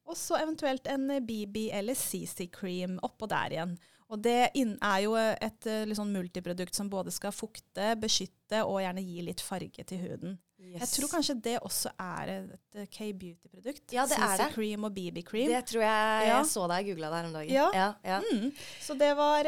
Og 0.08 0.16
så 0.16 0.38
eventuelt 0.40 0.86
en 0.88 1.06
BB 1.26 1.68
eller 1.76 1.94
CC-cream 1.98 2.96
oppå 3.04 3.28
der 3.28 3.54
igjen. 3.58 3.74
Og 4.08 4.22
det 4.24 4.50
er 4.56 4.98
jo 5.04 5.14
eh, 5.20 5.34
et 5.44 5.68
liksom, 5.90 6.10
multiprodukt 6.16 6.74
som 6.74 6.88
både 6.90 7.12
skal 7.12 7.34
fukte, 7.36 7.92
beskytte 8.00 8.62
og 8.64 8.80
gjerne 8.80 9.04
gi 9.04 9.24
litt 9.26 9.44
farge 9.44 9.84
til 9.84 10.00
huden. 10.06 10.38
Jeg 10.58 10.88
tror 10.90 11.10
kanskje 11.12 11.36
det 11.44 11.54
også 11.62 11.92
er 12.02 12.30
et 12.34 12.78
K-beauty-produkt. 12.90 13.84
Ja, 13.94 14.08
det 14.10 14.16
er 14.18 14.32
det. 14.40 14.48
CC-cream 14.48 14.88
og 14.88 14.96
BB-cream. 14.96 15.52
Det 15.52 15.60
tror 15.70 15.84
jeg 15.84 16.26
Ja. 16.26 16.38
jeg 16.38 16.48
så 16.50 16.64
deg 16.72 16.88
googla 16.90 17.10
der 17.14 17.28
om 17.28 17.36
dagen. 17.36 17.52
Ja. 17.54 17.68
ja, 17.76 17.88
ja. 18.02 18.18
Mm. 18.32 18.50
Så 18.82 18.96
det 18.98 19.12
var 19.16 19.46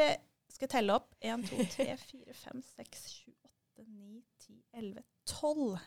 Skal 0.53 0.67
jeg 0.69 0.73
telle 0.77 0.93
opp? 0.95 1.09
1, 1.19 1.43
2, 1.49 1.65
3, 1.73 1.97
4, 1.97 2.33
5, 2.45 2.61
6, 2.77 3.03
7, 3.25 3.33
8, 3.81 3.85
9, 3.89 4.21
10, 4.45 4.61
11, 4.77 5.03
12 5.31 5.79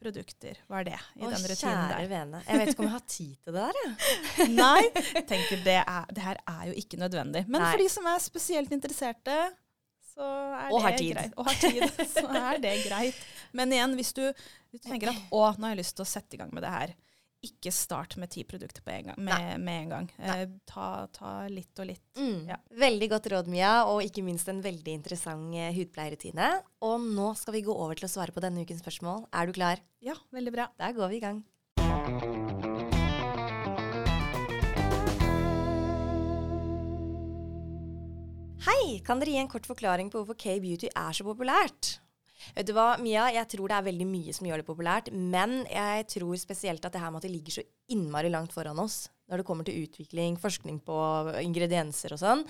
produkter 0.00 0.56
var 0.72 0.84
det 0.88 0.96
i 1.18 1.24
Åh, 1.26 1.32
den 1.34 1.42
rutinen 1.44 1.56
kjære 1.60 1.88
der. 2.00 2.06
vene. 2.08 2.38
Jeg 2.48 2.60
vet 2.62 2.70
ikke 2.72 2.80
om 2.84 2.86
jeg 2.88 2.94
har 2.94 3.06
tid 3.12 3.32
til 3.44 3.52
det 3.56 3.64
der, 3.66 3.80
jeg. 3.84 4.52
Nei, 4.62 5.22
tenker 5.28 5.64
det, 5.66 5.74
er, 5.82 6.06
det 6.16 6.24
her 6.24 6.40
er 6.48 6.62
jo 6.70 6.76
ikke 6.80 7.00
nødvendig. 7.02 7.42
Men 7.48 7.60
Nei. 7.60 7.72
for 7.74 7.82
de 7.84 7.88
som 7.92 8.08
er 8.08 8.22
spesielt 8.24 8.72
interesserte, 8.72 9.36
så 10.14 10.24
er 10.30 10.72
Og 10.72 10.80
har 10.84 10.96
det 10.96 11.02
tid. 11.04 11.12
greit. 11.14 11.36
Og 11.36 11.46
har 11.50 11.60
tid. 11.60 11.84
Så 12.16 12.24
er 12.28 12.58
det 12.64 12.72
greit. 12.88 13.20
Men 13.56 13.72
igjen, 13.72 13.94
hvis 13.96 14.10
du, 14.16 14.24
hvis 14.72 14.82
du 14.82 14.88
tenker 14.90 15.12
at 15.12 15.20
å, 15.32 15.44
nå 15.56 15.68
har 15.68 15.76
jeg 15.76 15.80
lyst 15.84 15.96
til 16.00 16.04
å 16.04 16.10
sette 16.10 16.36
i 16.36 16.40
gang 16.40 16.50
med 16.56 16.64
det 16.66 16.72
her, 16.74 16.92
ikke 17.44 17.72
start 17.72 18.16
med 18.20 18.30
ti 18.32 18.42
produkter 18.44 18.84
på 18.84 18.92
en 18.92 19.10
gang, 19.10 19.20
med, 19.24 19.60
med 19.64 19.82
en 19.84 19.92
gang. 19.94 20.08
Eh, 20.20 20.42
ta, 20.68 21.06
ta 21.14 21.32
litt 21.48 21.80
og 21.80 21.88
litt. 21.88 22.04
Mm. 22.18 22.50
Ja. 22.50 22.58
Veldig 22.82 23.08
godt 23.14 23.30
råd, 23.32 23.48
Mia, 23.52 23.72
og 23.88 24.02
ikke 24.04 24.24
minst 24.26 24.50
en 24.52 24.60
veldig 24.64 24.96
interessant 25.00 25.56
eh, 25.56 25.72
hudpleierrutine. 25.76 26.50
Og 26.84 27.00
nå 27.00 27.32
skal 27.40 27.56
vi 27.56 27.64
gå 27.64 27.72
over 27.72 27.96
til 27.96 28.10
å 28.10 28.12
svare 28.12 28.34
på 28.36 28.44
denne 28.44 28.66
ukens 28.66 28.84
spørsmål. 28.84 29.24
Er 29.32 29.48
du 29.48 29.56
klar? 29.56 29.80
Ja, 30.04 30.18
veldig 30.34 30.54
bra. 30.56 30.68
Da 30.80 30.92
går 30.96 31.14
vi 31.14 31.20
i 31.20 31.24
gang. 31.24 31.40
Hei, 38.60 39.00
kan 39.06 39.20
dere 39.22 39.32
gi 39.32 39.40
en 39.40 39.48
kort 39.48 39.64
forklaring 39.64 40.12
på 40.12 40.20
hvorfor 40.20 40.36
K-beauty 40.36 40.92
er 40.92 41.16
så 41.16 41.24
populært? 41.24 41.99
Vet 42.56 42.66
du 42.68 42.74
hva, 42.76 42.94
Mia, 43.02 43.28
jeg 43.34 43.48
tror 43.54 43.70
det 43.70 43.78
er 43.78 43.88
veldig 43.90 44.08
mye 44.10 44.34
som 44.36 44.48
gjør 44.48 44.62
det 44.62 44.68
populært, 44.68 45.10
men 45.14 45.62
jeg 45.70 46.06
tror 46.16 46.40
spesielt 46.40 46.84
at 46.84 46.94
det 46.94 47.02
her 47.02 47.12
med 47.12 47.22
at 47.22 47.28
det 47.28 47.34
ligger 47.34 47.58
så 47.60 47.66
innmari 47.90 48.30
langt 48.32 48.54
foran 48.54 48.78
oss 48.82 49.08
når 49.30 49.40
det 49.40 49.46
kommer 49.46 49.66
til 49.66 49.84
utvikling, 49.84 50.34
forskning 50.42 50.80
på 50.82 50.96
ingredienser 51.38 52.16
og 52.16 52.18
sånn, 52.18 52.40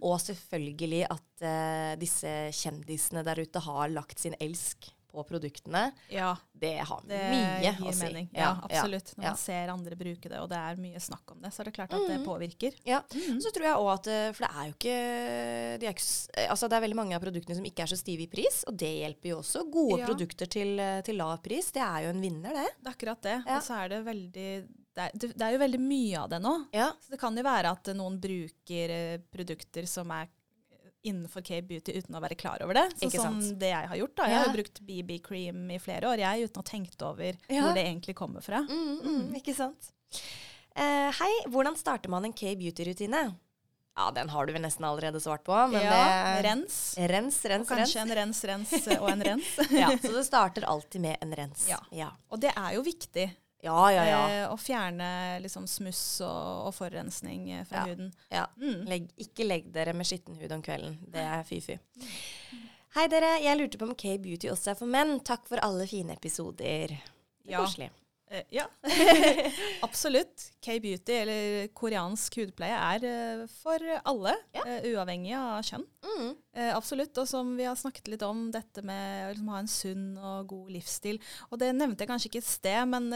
og 0.00 0.14
selvfølgelig 0.24 1.02
at 1.12 1.44
uh, 1.44 1.98
disse 2.00 2.32
kjendisene 2.56 3.24
der 3.26 3.42
ute 3.44 3.60
har 3.66 3.92
lagt 3.92 4.22
sin 4.22 4.36
elsk 4.40 4.88
på 5.10 5.24
produktene, 5.26 5.90
Ja, 6.12 6.32
det 6.52 6.72
har 6.86 7.02
det 7.08 7.20
mye 7.30 7.72
å 7.88 7.92
si. 7.92 8.04
mening. 8.04 8.28
Ja, 8.36 8.52
absolutt. 8.62 9.12
Når 9.16 9.24
man 9.26 9.38
ser 9.40 9.72
andre 9.72 9.98
bruke 9.98 10.30
det, 10.30 10.40
og 10.40 10.48
det 10.52 10.58
er 10.58 10.80
mye 10.80 11.00
snakk 11.02 11.34
om 11.34 11.40
det, 11.42 11.52
så 11.54 11.62
er 11.62 11.70
det 11.70 11.74
klart 11.76 11.94
at 11.96 12.06
det 12.08 12.18
påvirker. 12.26 12.76
Ja, 12.88 13.02
så 13.10 13.52
tror 13.54 13.66
jeg 13.66 13.78
òg 13.80 13.90
at 13.94 14.10
eh, 14.10 14.32
For 14.36 14.46
det 14.46 14.50
er 14.50 14.68
jo 14.70 14.74
ikke, 14.76 14.96
de 15.80 15.88
er 15.88 15.94
ikke 15.94 16.08
eh, 16.40 16.50
Altså 16.50 16.68
det 16.70 16.78
er 16.78 16.84
veldig 16.86 16.98
mange 17.00 17.16
av 17.18 17.24
produktene 17.24 17.58
som 17.58 17.66
ikke 17.68 17.84
er 17.86 17.92
så 17.92 17.98
stive 18.00 18.26
i 18.26 18.30
pris, 18.32 18.62
og 18.70 18.76
det 18.80 18.90
hjelper 19.02 19.32
jo 19.34 19.40
også. 19.42 19.64
Gode 19.70 20.02
produkter 20.06 20.50
til, 20.50 20.74
eh, 20.80 21.00
til 21.06 21.18
lav 21.20 21.38
pris, 21.44 21.70
det 21.74 21.82
er 21.84 22.06
jo 22.06 22.14
en 22.14 22.22
vinner, 22.22 22.54
det. 22.56 22.68
Det 22.80 22.90
er 22.90 22.94
akkurat 22.96 23.22
det. 23.26 23.38
Ja. 23.46 23.56
Og 23.56 23.66
så 23.66 23.80
er 23.82 23.94
det 23.94 24.04
veldig 24.06 24.50
det 24.90 25.04
er, 25.06 25.12
det 25.38 25.44
er 25.46 25.52
jo 25.54 25.60
veldig 25.62 25.78
mye 25.80 26.18
av 26.18 26.30
det 26.32 26.40
nå. 26.42 26.52
Ja. 26.74 26.88
Så 26.98 27.12
det 27.14 27.20
kan 27.22 27.36
jo 27.38 27.44
være 27.46 27.70
at 27.76 27.90
noen 27.94 28.16
bruker 28.20 28.92
produkter 29.30 29.86
som 29.88 30.10
er 30.10 30.26
innenfor 31.02 31.42
K-beauty 31.46 31.94
uten 31.96 32.16
å 32.18 32.20
være 32.20 32.36
klar 32.36 32.62
over 32.64 32.76
det. 32.76 32.86
Så 33.00 33.10
som 33.14 33.38
sant? 33.40 33.58
det 33.60 33.70
jeg 33.72 33.88
har 33.92 33.96
gjort. 33.96 34.14
da. 34.20 34.26
Jeg 34.28 34.38
har 34.38 34.48
jo 34.50 34.56
brukt 34.58 34.80
BB-cream 34.84 35.70
i 35.72 35.78
flere 35.80 36.10
år 36.12 36.22
jeg, 36.22 36.48
uten 36.48 36.60
å 36.60 36.64
ha 36.64 36.70
tenkt 36.70 37.02
over 37.06 37.36
Ja. 37.48 37.62
hvor 37.64 37.74
det 37.78 37.84
egentlig 37.86 38.14
kommer 38.18 38.44
fra. 38.44 38.60
Mm, 38.68 38.98
mm, 39.00 39.36
Ikke 39.40 39.54
sant. 39.56 39.92
Uh, 40.76 41.10
hei, 41.18 41.30
hvordan 41.48 41.76
starter 41.76 42.08
man 42.12 42.24
en 42.28 42.32
K-beauty-rutine? 42.36 43.22
Ja, 43.96 44.10
den 44.14 44.28
har 44.32 44.46
du 44.46 44.52
vel 44.54 44.62
nesten 44.62 44.84
allerede 44.86 45.20
svart 45.20 45.42
på. 45.44 45.56
Men 45.72 45.82
ja, 45.82 45.90
det, 46.36 46.44
rens. 46.46 46.76
Rens, 46.96 47.40
Og 47.44 47.50
rens, 47.50 47.68
rens. 47.68 47.68
kanskje 47.68 48.00
en 48.04 48.14
rens, 48.16 48.44
rens 48.48 48.72
og 49.00 49.08
en 49.10 49.24
rens. 49.26 49.48
Ja, 49.82 49.90
så 49.98 50.12
det 50.14 50.24
starter 50.28 50.64
alltid 50.64 51.00
med 51.04 51.16
en 51.20 51.34
rens. 51.36 51.66
Ja. 51.68 51.80
Ja, 51.90 52.10
Og 52.30 52.40
det 52.40 52.52
er 52.56 52.76
jo 52.78 52.84
viktig. 52.86 53.26
Ja, 53.62 53.90
ja. 53.92 54.04
ja. 54.08 54.20
Eh, 54.30 54.46
og 54.52 54.58
fjerne 54.62 55.08
liksom 55.44 55.66
smuss 55.68 56.20
og, 56.24 56.66
og 56.68 56.74
forurensning 56.74 57.50
eh, 57.52 57.64
fra 57.68 57.82
Ja. 57.84 57.90
huden. 57.92 58.12
ja. 58.32 58.46
Mm. 58.56 58.84
Legg, 58.88 59.08
ikke 59.20 59.46
legg 59.46 59.70
dere 59.74 59.92
med 59.94 60.06
skitten 60.08 60.36
hud 60.40 60.52
om 60.52 60.62
kvelden. 60.64 60.98
Det 61.12 61.20
er 61.22 61.44
fy-fy. 61.48 61.78
Hei 62.96 63.06
dere, 63.06 63.36
jeg 63.44 63.58
lurte 63.60 63.78
på 63.78 63.86
om 63.86 63.94
K-beauty 63.94 64.48
også 64.50 64.72
er 64.72 64.78
for 64.80 64.90
menn. 64.90 65.20
Takk 65.22 65.44
for 65.46 65.60
alle 65.62 65.86
fine 65.86 66.16
episoder. 66.16 66.96
Det 66.96 66.96
er 66.96 67.52
Ja. 67.52 67.60
koselig. 67.64 67.90
Eh, 68.30 68.44
ja, 68.54 68.64
absolutt. 69.82 70.52
K-beauty, 70.62 71.12
eller 71.22 71.68
koreansk 71.74 72.36
hudpleie, 72.40 72.76
er 72.94 73.06
eh, 73.08 73.44
for 73.62 73.82
alle, 74.06 74.34
Ja. 74.54 74.62
uh, 74.66 74.86
uavhengig 74.92 75.34
av 75.34 75.62
kjønn. 75.66 75.86
Mm. 76.06 76.28
Eh, 76.54 76.70
absolutt. 76.76 77.16
Og 77.18 77.26
som 77.28 77.56
vi 77.58 77.64
har 77.66 77.74
snakket 77.78 78.08
litt 78.12 78.22
om, 78.26 78.48
dette 78.54 78.82
med 78.86 79.24
å 79.24 79.30
liksom, 79.34 79.50
ha 79.54 79.58
en 79.62 79.70
sunn 79.70 80.04
og 80.18 80.46
god 80.52 80.70
livsstil. 80.76 81.18
Og 81.50 81.58
det 81.62 81.72
nevnte 81.74 82.04
jeg 82.06 82.10
kanskje 82.12 82.30
ikke 82.30 82.42
i 82.44 82.48
sted, 82.50 82.88
men 82.92 83.10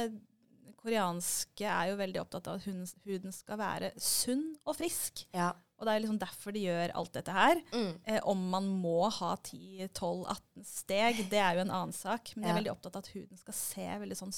koreanske 0.85 1.67
er 1.67 1.91
jo 1.91 1.99
veldig 1.99 2.21
opptatt 2.23 2.49
av 2.50 2.59
at 2.59 2.67
huden, 2.69 2.88
huden 3.09 3.35
skal 3.35 3.61
være 3.61 3.93
sunn 4.00 4.50
og 4.64 4.76
frisk. 4.79 5.25
Ja. 5.35 5.53
Og 5.81 5.88
det 5.88 5.95
er 5.95 6.03
liksom 6.05 6.19
derfor 6.23 6.55
de 6.55 6.64
gjør 6.64 6.93
alt 7.00 7.14
dette 7.17 7.35
her. 7.35 7.61
Mm. 7.75 7.93
Eh, 8.07 8.21
om 8.31 8.43
man 8.53 8.69
må 8.81 9.09
ha 9.17 9.35
10-12-18 9.37 10.67
steg, 10.69 11.25
det 11.33 11.41
er 11.41 11.59
jo 11.59 11.64
en 11.64 11.73
annen 11.75 11.97
sak. 11.97 12.35
Men 12.37 12.47
de 12.47 12.53
er 12.53 12.61
veldig 12.61 12.75
opptatt 12.76 12.99
av 12.99 13.05
at 13.05 13.14
huden 13.17 13.41
skal 13.41 13.57
se 13.59 13.88
veldig 14.05 14.19
sånn 14.21 14.35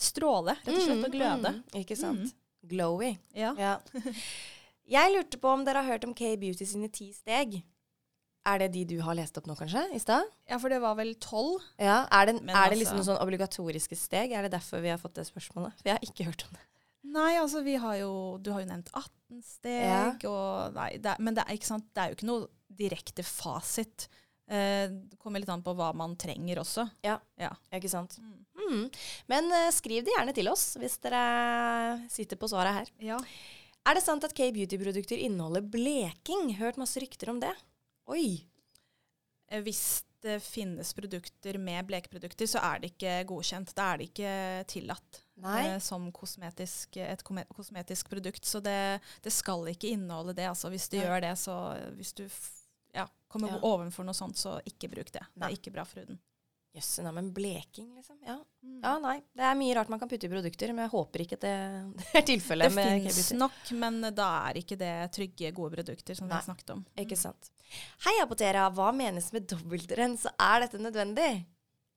stråle, 0.00 0.56
rett 0.64 0.72
og 0.74 0.82
slett, 0.82 1.04
og 1.06 1.14
gløde. 1.14 1.52
Mm, 1.58 1.82
ikke 1.82 1.98
sant. 1.98 2.34
Glowy. 2.70 3.14
Ja. 3.36 3.52
Ja. 3.58 3.76
Jeg 4.90 5.12
lurte 5.14 5.38
på 5.38 5.52
om 5.52 5.62
dere 5.62 5.84
har 5.84 5.94
hørt 5.94 6.04
om 6.08 6.14
K-beauty 6.16 6.66
sine 6.66 6.88
ti 6.90 7.12
steg. 7.14 7.60
Er 8.48 8.62
det 8.62 8.70
de 8.72 8.84
du 8.88 8.96
har 9.04 9.14
lest 9.18 9.36
opp 9.36 9.46
nå, 9.50 9.54
kanskje? 9.58 9.82
I 9.92 10.00
stad? 10.00 10.24
ja, 10.48 10.56
for 10.58 10.72
det 10.72 10.80
var 10.80 10.96
vel 10.96 11.12
12. 11.20 11.60
Ja. 11.78 12.06
Er 12.10 12.26
det, 12.30 12.34
er 12.40 12.46
det 12.46 12.54
altså- 12.56 12.78
liksom 12.80 12.96
noen 12.96 13.08
sånn 13.10 13.22
obligatoriske 13.22 13.96
steg? 13.96 14.32
Er 14.32 14.42
det 14.42 14.52
derfor 14.52 14.80
vi 14.80 14.88
har 14.88 14.98
fått 14.98 15.14
det 15.14 15.26
spørsmålet? 15.28 15.76
For 15.76 15.90
jeg 15.90 15.98
har 15.98 16.08
ikke 16.08 16.24
hørt 16.24 16.44
om 16.48 16.56
det. 16.56 16.64
Nei, 17.10 17.34
altså 17.40 17.62
vi 17.64 17.76
har 17.80 17.94
jo 17.96 18.38
Du 18.38 18.52
har 18.52 18.60
jo 18.60 18.68
nevnt 18.68 18.90
18 18.92 19.42
steg, 19.42 20.24
og 20.28 20.74
nei, 20.74 20.98
det 20.98 21.18
Men 21.18 21.34
det 21.34 21.44
er, 21.46 21.54
ikke 21.56 21.66
sant, 21.66 21.86
det 21.94 22.02
er 22.02 22.08
jo 22.10 22.16
ikke 22.18 22.28
noe 22.28 22.48
direkte 22.70 23.24
fasit. 23.24 24.08
Eh, 24.50 24.88
det 24.88 25.18
kommer 25.18 25.40
litt 25.40 25.48
an 25.48 25.62
på 25.62 25.74
hva 25.74 25.94
man 25.94 26.16
trenger 26.16 26.58
også. 26.58 26.88
Ja. 27.02 27.18
Ikke 27.72 27.88
sant? 27.88 28.18
Mm. 28.18 28.44
Mm. 28.70 28.90
Men 29.28 29.50
eh, 29.52 29.70
skriv 29.70 30.04
det 30.04 30.14
gjerne 30.16 30.34
til 30.34 30.48
oss 30.48 30.76
hvis 30.80 30.98
dere 31.02 32.06
sitter 32.10 32.36
på 32.36 32.48
svaret 32.50 32.74
her. 32.74 32.92
Ja. 33.00 33.18
Er 33.86 33.96
det 33.96 34.02
sant 34.04 34.24
at 34.26 34.34
K-beauty-produkter 34.36 35.18
inneholder 35.18 35.62
bleking? 35.62 36.54
Hørt 36.58 36.76
masse 36.76 37.00
rykter 37.00 37.30
om 37.32 37.40
det. 37.40 37.54
Oi. 38.10 38.46
Eh, 39.50 39.62
Hvis 39.66 40.02
det 40.20 40.36
finnes 40.44 40.90
produkter 40.92 41.56
med 41.58 41.86
blekeprodukter, 41.88 42.44
så 42.50 42.60
er 42.60 42.80
det 42.82 42.90
ikke 42.92 43.12
godkjent. 43.30 43.70
Da 43.76 43.86
er 43.94 44.00
det 44.02 44.08
ikke 44.10 44.32
tillatt 44.68 45.22
Nei. 45.40 45.62
eh, 45.70 45.78
som 45.80 46.10
kosmetisk, 46.12 46.98
et 47.00 47.22
kosmetisk 47.24 48.10
produkt. 48.12 48.44
Så 48.44 48.60
det, 48.60 49.00
det 49.24 49.32
skal 49.32 49.64
ikke 49.72 49.94
inneholde 49.94 50.34
det. 50.36 50.48
Altså, 50.50 50.68
hvis 50.72 50.90
det 50.92 51.00
ja. 51.00 51.06
gjør 51.08 51.24
det, 51.24 51.32
så 51.40 51.54
hvis 51.96 52.12
du 52.18 52.26
ja, 52.94 53.06
kommer 53.32 53.54
Ja. 53.54 53.62
ovenfor 53.64 54.04
noe 54.04 54.16
sånt, 54.18 54.36
så 54.36 54.58
ikke 54.68 54.90
bruk 54.92 55.08
det. 55.14 55.24
Det 55.32 55.40
Nei. 55.40 55.52
er 55.52 55.56
ikke 55.56 55.72
bra 55.72 55.86
for 55.88 56.02
huden. 56.04 56.20
Jøsse 56.70 57.02
men 57.10 57.32
bleking, 57.34 57.88
liksom. 57.96 58.16
Ja. 58.22 58.36
ja, 58.62 58.92
nei. 59.02 59.16
Det 59.34 59.42
er 59.42 59.56
mye 59.58 59.74
rart 59.74 59.88
man 59.90 59.98
kan 59.98 60.10
putte 60.10 60.28
i 60.28 60.30
produkter, 60.30 60.70
men 60.70 60.84
jeg 60.84 60.92
håper 60.92 61.24
ikke 61.24 61.38
at 61.40 61.46
det, 61.46 61.54
det 61.98 62.10
er 62.20 62.26
tilfellet 62.28 62.70
Det 62.70 62.76
med 62.76 63.08
fins 63.08 63.30
nok, 63.34 63.62
men 63.82 64.02
da 64.14 64.28
er 64.50 64.60
ikke 64.62 64.78
det 64.78 64.92
trygge, 65.16 65.50
gode 65.56 65.74
produkter 65.80 66.18
som 66.18 66.30
vi 66.30 66.36
har 66.36 66.46
snakket 66.46 66.76
om. 66.76 66.84
Ikke 67.02 67.18
sant. 67.18 67.50
Hei, 68.06 68.14
Apotera. 68.22 68.68
Hva 68.74 68.90
menes 68.94 69.32
med 69.34 69.48
dobbeltrens? 69.50 70.28
Er 70.36 70.62
dette 70.64 70.78
nødvendig? 70.82 71.32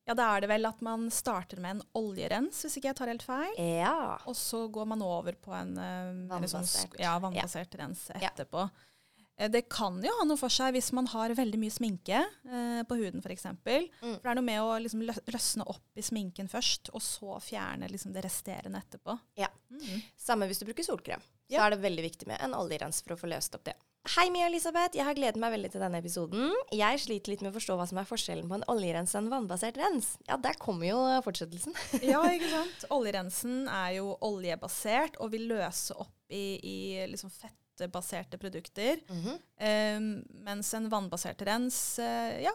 Ja, 0.03 0.15
da 0.17 0.25
er 0.33 0.43
det 0.43 0.49
vel 0.51 0.67
at 0.67 0.81
man 0.83 1.05
starter 1.13 1.61
med 1.63 1.77
en 1.77 1.83
oljerens, 1.95 2.57
hvis 2.65 2.75
ikke 2.79 2.89
jeg 2.89 2.97
tar 2.97 3.11
helt 3.13 3.23
feil. 3.23 3.53
Ja. 3.55 4.17
Og 4.27 4.35
så 4.35 4.65
går 4.73 4.89
man 4.89 5.05
over 5.05 5.37
på 5.39 5.53
en 5.55 5.77
eh, 5.79 6.09
mer 6.27 6.49
sånn 6.51 6.67
ja, 6.99 7.13
Vannbasert. 7.23 7.77
ja, 7.77 7.85
rens 7.85 8.09
etterpå. 8.17 8.65
Eh, 8.67 8.89
Det 9.37 9.63
kan 9.69 9.97
jo 10.05 10.11
ha 10.19 10.25
noe 10.29 10.37
for 10.37 10.53
seg 10.53 10.75
hvis 10.75 10.91
man 10.93 11.07
har 11.09 11.33
veldig 11.35 11.57
mye 11.59 11.73
sminke 11.73 12.19
eh, 12.21 12.81
på 12.87 12.97
huden 12.99 13.23
f.eks. 13.23 13.47
Mm. 13.49 13.87
For 14.01 14.21
det 14.21 14.31
er 14.33 14.37
noe 14.37 14.45
med 14.45 14.61
å 14.61 14.75
liksom 14.83 15.01
løsne 15.07 15.65
opp 15.73 15.97
i 15.99 16.05
sminken 16.05 16.47
først, 16.51 16.91
og 16.93 17.01
så 17.03 17.39
fjerne 17.41 17.89
liksom 17.89 18.13
det 18.13 18.23
resterende 18.27 18.79
etterpå. 18.83 19.15
Ja. 19.41 19.49
Mm. 19.73 20.03
Samme 20.21 20.47
hvis 20.47 20.61
du 20.61 20.67
bruker 20.69 20.85
solkrem. 20.85 21.23
Så 21.49 21.57
Ja. 21.57 21.65
er 21.65 21.73
det 21.75 21.81
veldig 21.83 22.03
viktig 22.05 22.27
med 22.29 22.39
en 22.41 22.53
oljerens 22.55 23.01
for 23.03 23.13
å 23.15 23.19
få 23.19 23.27
løst 23.29 23.53
opp 23.57 23.65
det. 23.67 23.73
Hei, 24.15 24.25
Mia 24.29 24.45
Elisabeth. 24.49 24.95
Jeg 24.97 25.05
har 25.07 25.15
gledet 25.15 25.39
meg 25.39 25.53
veldig 25.53 25.69
til 25.71 25.81
denne 25.81 25.99
episoden. 26.01 26.49
Jeg 26.75 26.99
sliter 26.99 27.31
litt 27.31 27.41
med 27.45 27.53
å 27.53 27.55
forstå 27.57 27.77
hva 27.79 27.85
som 27.87 27.97
er 28.01 28.07
forskjellen 28.09 28.49
på 28.51 28.57
en 28.59 28.65
oljerens 28.67 29.13
og 29.15 29.21
en 29.23 29.29
vannbasert 29.31 29.77
rens. 29.79 30.09
Ja, 30.27 30.35
der 30.37 30.57
kommer 30.59 30.87
jo 30.89 30.97
fortsettelsen. 31.23 31.73
Ja, 32.03 32.21
ikke 32.27 32.49
sant? 32.51 32.85
Oljerensen 32.91 33.63
er 33.71 33.95
jo 34.01 34.13
oljebasert 34.27 35.15
og 35.23 35.31
vil 35.35 35.47
løse 35.51 35.95
opp 35.95 36.11
i, 36.29 36.59
i 36.63 36.77
liksom 37.11 37.31
fettbaserte 37.79 38.37
produkter. 38.37 38.99
Mhm. 39.09 39.37
Um, 39.63 40.07
mens 40.43 40.73
en 40.73 40.89
vannbasert 40.91 41.41
rens 41.47 41.77
eh, 41.99 42.41
ja, 42.43 42.51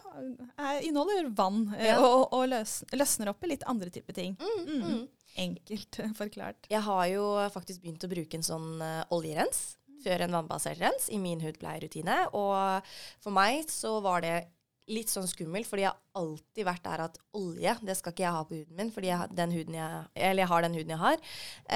er, 0.58 0.82
inneholder 0.84 1.30
vann 1.34 1.74
eh, 1.78 1.86
Ja. 1.92 1.98
og, 2.04 2.32
og 2.36 2.48
løs, 2.50 2.82
løsner 2.92 3.30
opp 3.32 3.42
i 3.44 3.48
litt 3.54 3.64
andre 3.66 3.90
typer 3.90 4.12
ting. 4.14 4.36
Mm, 4.38 4.66
Mm. 4.66 4.82
mm. 4.84 5.08
Enkelt 5.38 5.98
eh, 6.02 6.12
forklart. 6.18 6.66
Jeg 6.70 6.82
har 6.82 7.06
jo 7.12 7.24
faktisk 7.54 7.82
begynt 7.82 8.04
å 8.04 8.10
bruke 8.10 8.34
en 8.36 8.42
sånn 8.46 8.82
uh, 8.82 9.04
oljerens 9.14 9.76
før 10.02 10.22
en 10.26 10.34
vannbasert 10.34 10.78
rens 10.82 11.08
i 11.10 11.18
min 11.18 11.40
hudpleierrutine. 11.42 12.28
Og 12.34 12.82
for 13.22 13.34
meg 13.34 13.68
så 13.70 13.96
var 14.02 14.22
det 14.22 14.36
litt 14.88 15.10
sånn 15.12 15.26
skummel, 15.28 15.64
fordi 15.68 15.82
jeg 15.84 15.90
har 15.92 16.22
alltid 16.22 16.64
vært 16.66 16.84
der 16.86 17.02
at 17.04 17.18
olje, 17.36 17.74
det 17.84 17.94
skal 17.98 18.14
ikke 18.14 18.24
jeg 18.24 18.34
ha 18.34 18.42
på 18.48 18.56
huden 18.56 18.78
min, 18.78 18.90
fordi 18.94 19.10
jeg, 19.10 19.28
den 19.36 19.52
huden 19.54 19.76
jeg, 19.78 19.98
eller 20.14 20.42
jeg 20.42 20.50
har 20.52 20.64
den 20.64 20.76
huden 20.78 20.94
jeg 20.94 21.02
har. 21.02 21.18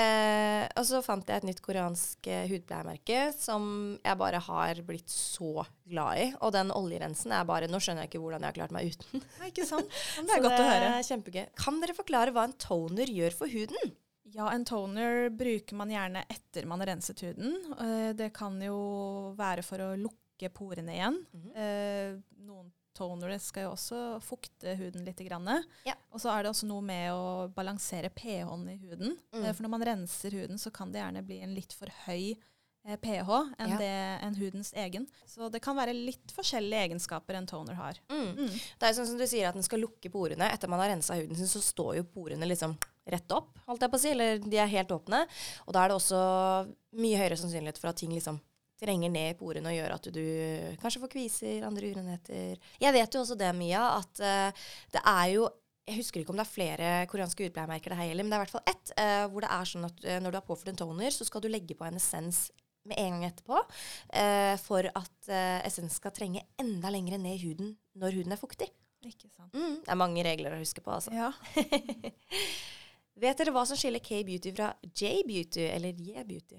Eh, 0.03 0.65
og 0.81 0.87
så 0.89 1.03
fant 1.05 1.29
jeg 1.29 1.43
et 1.43 1.49
nytt 1.51 1.61
koreansk 1.65 2.31
eh, 2.33 2.47
hudpleiemerke 2.51 3.21
som 3.37 3.67
jeg 4.03 4.21
bare 4.23 4.41
har 4.47 4.81
blitt 4.89 5.13
så 5.13 5.65
glad 5.89 6.23
i. 6.23 6.29
Og 6.41 6.53
den 6.57 6.73
oljerensen 6.75 7.35
er 7.37 7.45
bare 7.49 7.69
Nå 7.71 7.81
skjønner 7.83 8.07
jeg 8.07 8.13
ikke 8.15 8.23
hvordan 8.25 8.43
jeg 8.47 8.53
har 8.53 8.59
klart 8.61 8.75
meg 8.77 8.93
uten. 8.95 9.23
Nei, 9.41 9.51
ikke 9.53 9.67
sant? 9.69 9.99
Men 10.19 10.29
det 10.31 10.37
er 10.39 10.45
godt 10.47 10.53
godt 10.53 10.65
å 10.65 10.71
høre. 10.71 10.95
Kjempegøy. 11.09 11.45
Kan 11.65 11.83
dere 11.83 11.97
forklare 11.97 12.33
hva 12.35 12.47
en 12.49 12.57
toner 12.61 13.11
gjør 13.13 13.37
for 13.43 13.53
huden? 13.53 13.93
Ja, 14.33 14.47
en 14.55 14.65
toner 14.65 15.27
bruker 15.37 15.77
man 15.77 15.91
gjerne 15.93 16.23
etter 16.33 16.65
man 16.69 16.81
har 16.81 16.89
renset 16.95 17.21
huden. 17.27 17.59
Eh, 17.77 18.13
Det 18.17 18.31
kan 18.37 18.57
jo 18.65 18.79
være 19.39 19.65
for 19.67 19.83
å 19.85 19.91
lukke 20.01 20.49
porene 20.57 20.95
igjen. 20.97 21.19
Mhm. 21.37 21.51
Eh, 21.57 22.15
Noen 22.47 22.71
tonere 22.97 23.39
skal 23.43 23.67
jo 23.67 23.73
også 23.75 23.99
fukte 24.25 24.75
huden 24.79 25.05
litt. 25.07 25.21
Ja. 25.87 25.95
Og 26.13 26.21
så 26.23 26.31
er 26.35 26.43
det 26.45 26.53
også 26.53 26.67
noe 26.69 26.83
med 26.85 27.11
å 27.15 27.49
balansere 27.55 28.11
pH-en 28.11 28.69
i 28.69 28.79
huden. 28.85 29.17
Mm. 29.33 29.45
Eh, 29.45 29.53
For 29.53 29.63
når 29.67 29.75
man 29.77 29.85
renser 29.89 30.31
huden, 30.37 30.59
så 30.59 30.73
kan 30.75 30.93
det 30.93 31.01
gjerne 31.03 31.23
bli 31.27 31.41
en 31.43 31.55
litt 31.55 31.73
for 31.73 31.89
høy 32.07 32.35
eh, 32.85 32.97
pH 32.99 33.31
enn 33.59 33.75
Ja. 33.75 33.79
det 33.79 33.93
enn 34.27 34.37
hudens 34.41 34.73
egen. 34.75 35.07
Så 35.27 35.51
det 35.53 35.63
kan 35.63 35.77
være 35.77 35.95
litt 35.95 36.33
forskjellige 36.35 36.89
egenskaper 36.89 37.35
en 37.39 37.47
toner 37.47 37.75
har. 37.79 37.99
Mm. 38.11 38.33
Mm. 38.37 38.49
Det 38.79 38.87
er 38.87 38.93
jo 38.93 39.01
sånn 39.01 39.11
som 39.13 39.19
du 39.19 39.27
sier 39.27 39.49
at 39.49 39.55
den 39.55 39.63
skal 39.67 39.81
lukke 39.85 40.11
porene. 40.11 40.51
Etter 40.53 40.69
man 40.69 40.81
har 40.83 40.91
rensa 40.93 41.15
huden 41.19 41.37
sin, 41.37 41.47
så 41.51 41.63
står 41.63 41.97
jo 42.01 42.05
porene 42.05 42.47
liksom 42.49 42.77
rett 43.09 43.33
opp, 43.35 43.57
holdt 43.67 43.83
jeg 43.83 43.91
på 43.91 43.99
å 43.99 44.03
si. 44.03 44.11
Eller 44.15 44.39
de 44.39 44.59
er 44.63 44.67
helt 44.71 44.93
åpne. 44.95 45.25
Og 45.67 45.73
da 45.75 45.85
er 45.85 45.89
det 45.91 45.97
også 45.99 46.19
mye 47.03 47.19
høyere 47.19 47.39
sannsynlighet 47.41 47.79
for 47.81 47.89
at 47.91 47.97
ting 48.03 48.13
liksom 48.15 48.39
trenger 48.83 49.13
ned 49.13 49.33
i 49.33 49.39
porene 49.39 49.71
og 49.71 49.77
gjør 49.77 49.97
at 49.97 50.09
du 50.15 50.23
kanskje 50.83 51.03
får 51.05 51.13
kviser, 51.13 51.67
andre 51.67 51.93
urenheter. 51.95 52.61
Jeg 52.83 52.97
vet 52.97 53.15
jo 53.15 53.23
også 53.23 53.39
det, 53.39 53.51
Mia, 53.57 53.83
at 53.99 54.23
uh, 54.23 54.71
det 54.95 55.03
er 55.03 55.27
jo 55.37 55.49
jeg 55.83 55.99
husker 55.99 56.23
ikke 56.23 56.31
om 56.31 56.39
det 56.39 56.45
er 56.45 56.53
flere 56.53 56.91
koreanske 57.11 57.43
hudpleiemerker 57.49 57.91
det 57.91 57.97
her 57.99 58.07
gjelder, 58.13 58.27
men 58.27 58.31
det 58.31 58.37
er 58.37 58.43
i 58.43 58.45
hvert 58.45 58.53
fall 58.55 58.71
ett 58.71 58.93
uh, 58.95 59.25
hvor 59.33 59.43
det 59.43 59.49
er 59.51 59.71
sånn 59.73 59.87
at 59.89 60.05
uh, 60.07 60.19
når 60.23 60.35
du 60.35 60.39
har 60.39 60.45
påført 60.47 60.71
en 60.71 60.79
toner, 60.79 61.15
så 61.15 61.27
skal 61.27 61.43
du 61.43 61.49
legge 61.51 61.75
på 61.79 61.87
en 61.89 61.99
essens 61.99 62.45
med 62.87 62.99
en 62.99 63.15
gang 63.15 63.29
etterpå 63.29 63.61
for 64.59 64.89
at 64.91 65.29
essensen 65.29 65.61
essens 65.69 65.99
skal 66.01 66.11
trenge 66.17 66.41
enda 66.59 66.91
lenger 66.91 67.15
ned 67.15 67.37
i 67.37 67.43
huden 67.45 67.69
når 67.95 68.17
huden 68.17 68.35
er 68.35 68.41
fuktig. 68.41 68.67
Ikke 69.07 69.31
sant. 69.31 69.55
Mm, 69.55 69.77
det 69.85 69.93
er 69.95 69.99
mange 70.01 70.25
regler 70.27 70.57
å 70.57 70.59
huske 70.59 70.83
på, 70.83 70.91
altså. 70.91 71.15
Ja. 71.15 71.31
Vet 73.23 73.39
dere 73.39 73.55
hva 73.55 73.63
som 73.69 73.79
skiller 73.79 74.03
K-beauty 74.03 74.51
fra 74.57 74.73
J-beauty 74.83 75.67
eller 75.69 75.95
J-beauty? 75.95 76.59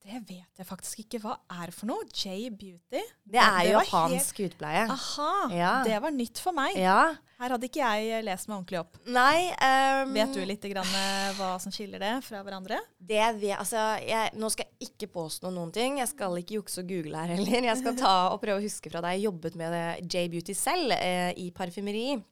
Det 0.00 0.16
vet 0.26 0.56
jeg 0.58 0.64
faktisk 0.66 1.02
ikke. 1.02 1.18
Hva 1.20 1.34
er 1.52 1.66
det 1.68 1.74
for 1.76 1.86
noe? 1.90 2.06
J-beauty? 2.08 3.02
Det 3.28 3.36
er 3.40 3.66
jo 3.68 3.74
var 3.76 3.84
japansk 3.84 4.38
hudpleie. 4.40 4.86
helt- 4.86 4.94
Aha, 4.94 5.48
Ja. 5.52 5.72
det 5.84 5.98
var 6.02 6.10
nytt 6.10 6.38
for 6.40 6.52
meg. 6.56 6.74
Ja. 6.80 7.14
Her 7.38 7.48
hadde 7.50 7.68
ikke 7.68 7.84
jeg 7.84 8.24
lest 8.24 8.48
meg 8.48 8.56
ordentlig 8.58 8.80
opp. 8.80 8.96
Nei 9.06 9.50
Um, 9.60 10.14
Vet 10.14 10.32
du 10.34 10.40
litt 10.44 10.62
grann, 10.62 10.86
eh, 10.86 11.32
hva 11.36 11.60
som 11.60 11.70
skiller 11.72 11.98
det 12.00 12.24
fra 12.24 12.42
hverandre? 12.42 12.78
Det 12.98 13.40
vet, 13.40 13.58
altså, 13.58 14.00
jeg, 14.06 14.30
nå 14.34 14.50
skal 14.50 14.66
jeg 14.80 14.88
ikke 14.90 15.12
påstå 15.12 15.52
noen 15.52 15.70
ting. 15.72 15.98
Jeg 15.98 16.08
skal 16.08 16.32
ikke 16.40 16.56
jukse 16.62 16.78
og 16.80 16.88
google 16.88 17.16
her 17.20 17.34
heller. 17.36 17.62
Jeg 17.70 17.76
skal 17.78 17.96
ta 17.96 18.14
og 18.32 18.40
prøve 18.40 18.58
å 18.60 18.64
huske 18.64 18.90
fra 18.90 19.00
da 19.02 19.08
jeg 19.12 19.24
jobbet 19.28 19.54
med 19.54 20.08
J-beauty 20.08 20.54
selv 20.54 20.92
eh, 20.96 21.32
i 21.36 21.50
parfymeri. 21.50 22.22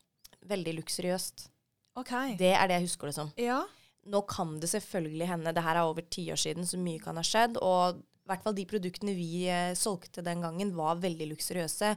Veldig 0.49 0.75
luksuriøst. 0.81 1.49
Okay. 1.99 2.37
Det 2.37 2.55
er 2.55 2.67
det 2.69 2.81
jeg 2.81 2.89
husker 2.89 3.07
det 3.11 3.15
som. 3.15 3.33
Ja. 3.37 3.65
Nå 4.09 4.23
kan 4.31 4.57
det 4.63 4.71
selvfølgelig 4.73 5.29
hende, 5.29 5.53
det 5.53 5.65
her 5.65 5.77
er 5.77 5.89
over 5.89 6.05
ti 6.11 6.31
år 6.33 6.41
siden, 6.41 6.67
så 6.67 6.81
mye 6.81 7.01
kan 7.03 7.19
ha 7.21 7.25
skjedd. 7.27 7.59
Og 7.61 8.01
i 8.29 8.31
hvert 8.35 8.43
fall 8.45 8.57
de 8.59 8.65
produktene 8.69 9.15
vi 9.17 9.47
eh, 9.49 9.71
solgte 9.79 10.21
den 10.25 10.43
gangen, 10.45 10.75
var 10.77 10.99
veldig 11.01 11.31
luksuriøse. 11.31 11.95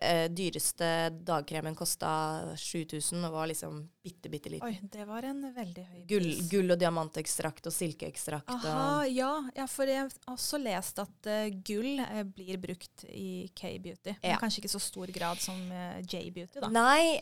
Eh, 0.00 0.24
dyreste 0.32 0.88
dagkremen 1.28 1.76
kosta 1.76 2.10
7000 2.56 3.26
og 3.28 3.34
var 3.36 3.50
liksom 3.50 3.82
bitte, 4.04 4.30
bitte 4.32 4.48
liten. 4.52 4.64
Oi, 4.68 4.78
det 4.92 5.04
var 5.08 5.24
en 5.28 5.42
veldig 5.54 5.84
høy 5.90 6.00
Gull, 6.08 6.24
pris. 6.30 6.48
gull 6.52 6.72
og 6.74 6.80
diamantekstrakt 6.80 7.68
og 7.68 7.74
silkeekstrakt. 7.76 8.48
Aha, 8.52 8.72
og 9.02 9.12
ja, 9.12 9.30
ja, 9.56 9.66
for 9.68 9.88
jeg 9.92 10.02
har 10.06 10.16
også 10.32 10.60
lest 10.62 11.02
at 11.04 11.28
uh, 11.28 11.46
gull 11.64 12.00
eh, 12.04 12.22
blir 12.24 12.60
brukt 12.64 13.04
i 13.10 13.50
K-beauty. 13.56 14.16
Men 14.22 14.34
Ja. 14.34 14.40
kanskje 14.40 14.62
ikke 14.64 14.72
så 14.74 14.80
stor 14.82 15.12
grad 15.12 15.40
som 15.44 15.60
uh, 15.68 16.00
J-beauty, 16.00 16.60
da. 16.64 16.72
Nei, 16.72 17.20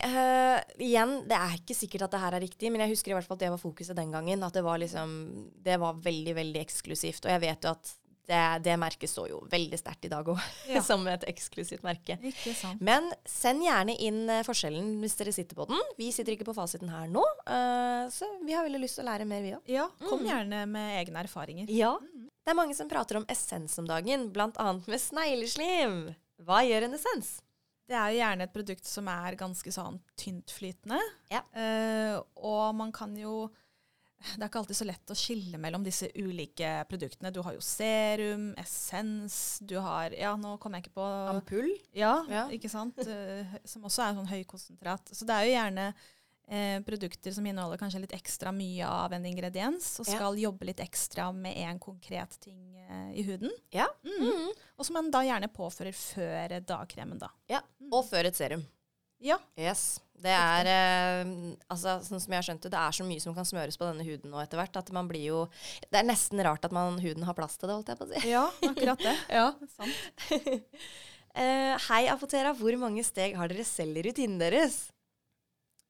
igjen, 0.83 1.17
det 1.27 1.35
er 1.37 1.57
ikke 1.59 1.75
sikkert 1.77 2.07
at 2.07 2.15
det 2.15 2.23
her 2.23 2.37
er 2.39 2.43
riktig, 2.47 2.71
men 2.71 2.83
jeg 2.85 2.95
husker 2.95 3.11
i 3.11 3.17
hvert 3.17 3.27
fall 3.27 3.37
at 3.39 3.45
det 3.45 3.51
var 3.53 3.61
fokuset 3.61 3.97
den 3.99 4.11
gangen. 4.15 4.43
At 4.47 4.55
det 4.55 4.63
var 4.65 4.79
liksom 4.81 5.11
Det 5.63 5.75
var 5.79 5.99
veldig, 6.03 6.35
veldig 6.39 6.61
eksklusivt. 6.63 7.25
Og 7.27 7.31
jeg 7.35 7.41
vet 7.43 7.67
jo 7.67 7.71
at 7.75 7.93
det, 8.29 8.41
det 8.63 8.75
merket 8.79 9.09
står 9.11 9.29
jo 9.33 9.39
veldig 9.51 9.77
sterkt 9.81 10.05
i 10.07 10.11
dag 10.13 10.27
òg, 10.31 10.39
Ja. 10.73 10.81
som 10.85 11.03
et 11.11 11.25
eksklusivt 11.27 11.83
merke. 11.83 12.15
Ikke 12.23 12.53
sant. 12.55 12.79
Men 12.83 13.09
send 13.27 13.65
gjerne 13.65 13.95
inn 13.99 14.21
eh, 14.31 14.43
forskjellen 14.47 14.93
hvis 15.03 15.17
dere 15.19 15.33
sitter 15.35 15.57
på 15.59 15.67
den. 15.67 15.81
Vi 15.99 16.07
sitter 16.15 16.33
ikke 16.37 16.47
på 16.47 16.55
fasiten 16.55 16.89
her 16.93 17.09
nå, 17.11 17.23
uh, 17.49 18.07
så 18.13 18.29
vi 18.47 18.55
har 18.55 18.63
veldig 18.67 18.79
lyst 18.85 18.99
til 18.99 19.03
å 19.05 19.09
lære 19.11 19.27
mer, 19.27 19.41
vi 19.43 19.55
òg. 19.57 19.67
Ja, 19.71 19.89
kom 20.07 20.21
Mm. 20.23 20.29
gjerne 20.31 20.65
med 20.71 20.99
egne 21.03 21.23
erfaringer. 21.25 21.67
Ja. 21.73 21.97
Det 22.43 22.51
er 22.51 22.57
mange 22.59 22.75
som 22.75 22.89
prater 22.91 23.17
om 23.19 23.25
essens 23.31 23.75
om 23.79 23.85
dagen, 23.87 24.29
bl.a. 24.35 24.51
med 24.87 24.99
snegleslim. 24.99 26.13
Hva 26.43 26.61
gjør 26.67 26.87
en 26.89 26.95
essens? 26.97 27.37
Det 27.87 27.95
er 27.99 28.13
jo 28.13 28.19
gjerne 28.21 28.45
et 28.47 28.53
produkt 28.55 28.87
som 28.87 29.07
er 29.11 29.35
ganske 29.39 29.71
sånn 29.75 29.97
tyntflytende. 30.19 30.99
Ja. 31.31 31.41
Uh, 31.55 32.21
og 32.39 32.75
man 32.79 32.91
kan 32.95 33.11
jo 33.19 33.49
Det 34.23 34.41
er 34.41 34.47
ikke 34.49 34.59
alltid 34.61 34.77
så 34.79 34.85
lett 34.87 35.11
å 35.11 35.17
skille 35.19 35.59
mellom 35.59 35.83
disse 35.83 36.07
ulike 36.15 36.69
produktene. 36.89 37.31
Du 37.35 37.41
har 37.43 37.53
jo 37.57 37.61
serum, 37.65 38.49
essens, 38.57 39.59
du 39.61 39.75
har 39.83 40.15
Ja, 40.17 40.33
nå 40.39 40.55
kom 40.63 40.73
jeg 40.77 40.85
ikke 40.85 40.95
på 40.97 41.07
Ampull? 41.33 41.69
Ja, 41.93 42.23
Ja. 42.29 42.47
ikke 42.49 42.69
sant? 42.71 42.97
Eh, 43.03 43.45
som 43.65 43.83
også 43.83 44.03
er 44.07 44.15
sånn 44.17 44.29
høykonsentrat. 44.31 45.11
Så 45.11 45.25
det 45.27 45.35
er 45.35 45.45
jo 45.49 45.55
gjerne 45.57 45.87
eh, 46.49 46.79
produkter 46.83 47.31
som 47.33 47.45
inneholder 47.47 47.79
kanskje 47.79 48.01
litt 48.03 48.11
ekstra 48.15 48.51
mye 48.55 48.83
av 48.87 49.13
en 49.15 49.25
ingrediens, 49.25 49.99
og 49.99 50.07
Ja. 50.07 50.15
skal 50.17 50.35
jobbe 50.35 50.65
litt 50.67 50.79
ekstra 50.83 51.29
med 51.33 51.55
en 51.57 51.79
konkret 51.79 52.37
ting 52.43 52.75
eh, 52.77 53.13
i 53.15 53.23
huden. 53.23 53.49
Ja. 53.71 53.87
Mm. 54.03 54.23
Mm. 54.27 54.49
Og 54.77 54.85
som 54.85 54.93
man 54.99 55.09
da 55.11 55.21
gjerne 55.23 55.47
påfører 55.51 55.93
før 55.95 56.59
dagkremen, 56.63 57.17
da. 57.19 57.29
ja. 57.49 57.61
Og 57.91 58.03
før 58.09 58.25
et 58.27 58.35
serum. 58.35 58.63
Ja. 59.23 59.37
Yes. 59.59 60.01
Det 60.23 60.31
er 60.31 60.67
eh, 60.71 61.31
altså, 61.71 61.97
sånn 62.05 62.21
som 62.23 62.31
jeg 62.31 62.37
har 62.39 62.45
skjønt 62.47 62.63
det, 62.63 62.69
det 62.71 62.79
er 62.79 62.95
så 62.95 63.03
mye 63.07 63.23
som 63.23 63.33
kan 63.35 63.47
smøres 63.47 63.75
på 63.79 63.87
denne 63.89 64.05
huden 64.07 64.31
nå 64.31 64.39
etter 64.39 64.59
hvert, 64.59 64.77
at 64.79 64.91
man 64.95 65.09
blir 65.09 65.25
jo 65.25 65.39
Det 65.89 65.99
er 65.99 66.05
nesten 66.07 66.39
rart 66.45 66.63
at 66.63 66.71
man, 66.75 66.95
huden 67.03 67.25
har 67.27 67.35
plass 67.35 67.57
til 67.59 67.67
det, 67.67 67.75
holdt 67.75 67.91
jeg 67.91 67.99
på 67.99 68.07
å 68.07 68.11
si. 68.13 68.21
Ja, 68.31 68.43
akkurat 68.69 69.03
det. 69.03 69.15
Ja. 69.39 69.49
Sant. 69.75 70.31
Eh, 71.33 71.73
hei, 71.89 72.03
Apotera. 72.13 72.51
Hvor 72.53 72.75
mange 72.77 73.01
steg 73.01 73.33
har 73.33 73.49
dere 73.49 73.63
selv 73.65 73.97
i 73.97 74.03
rutinen 74.05 74.35
deres? 74.37 74.75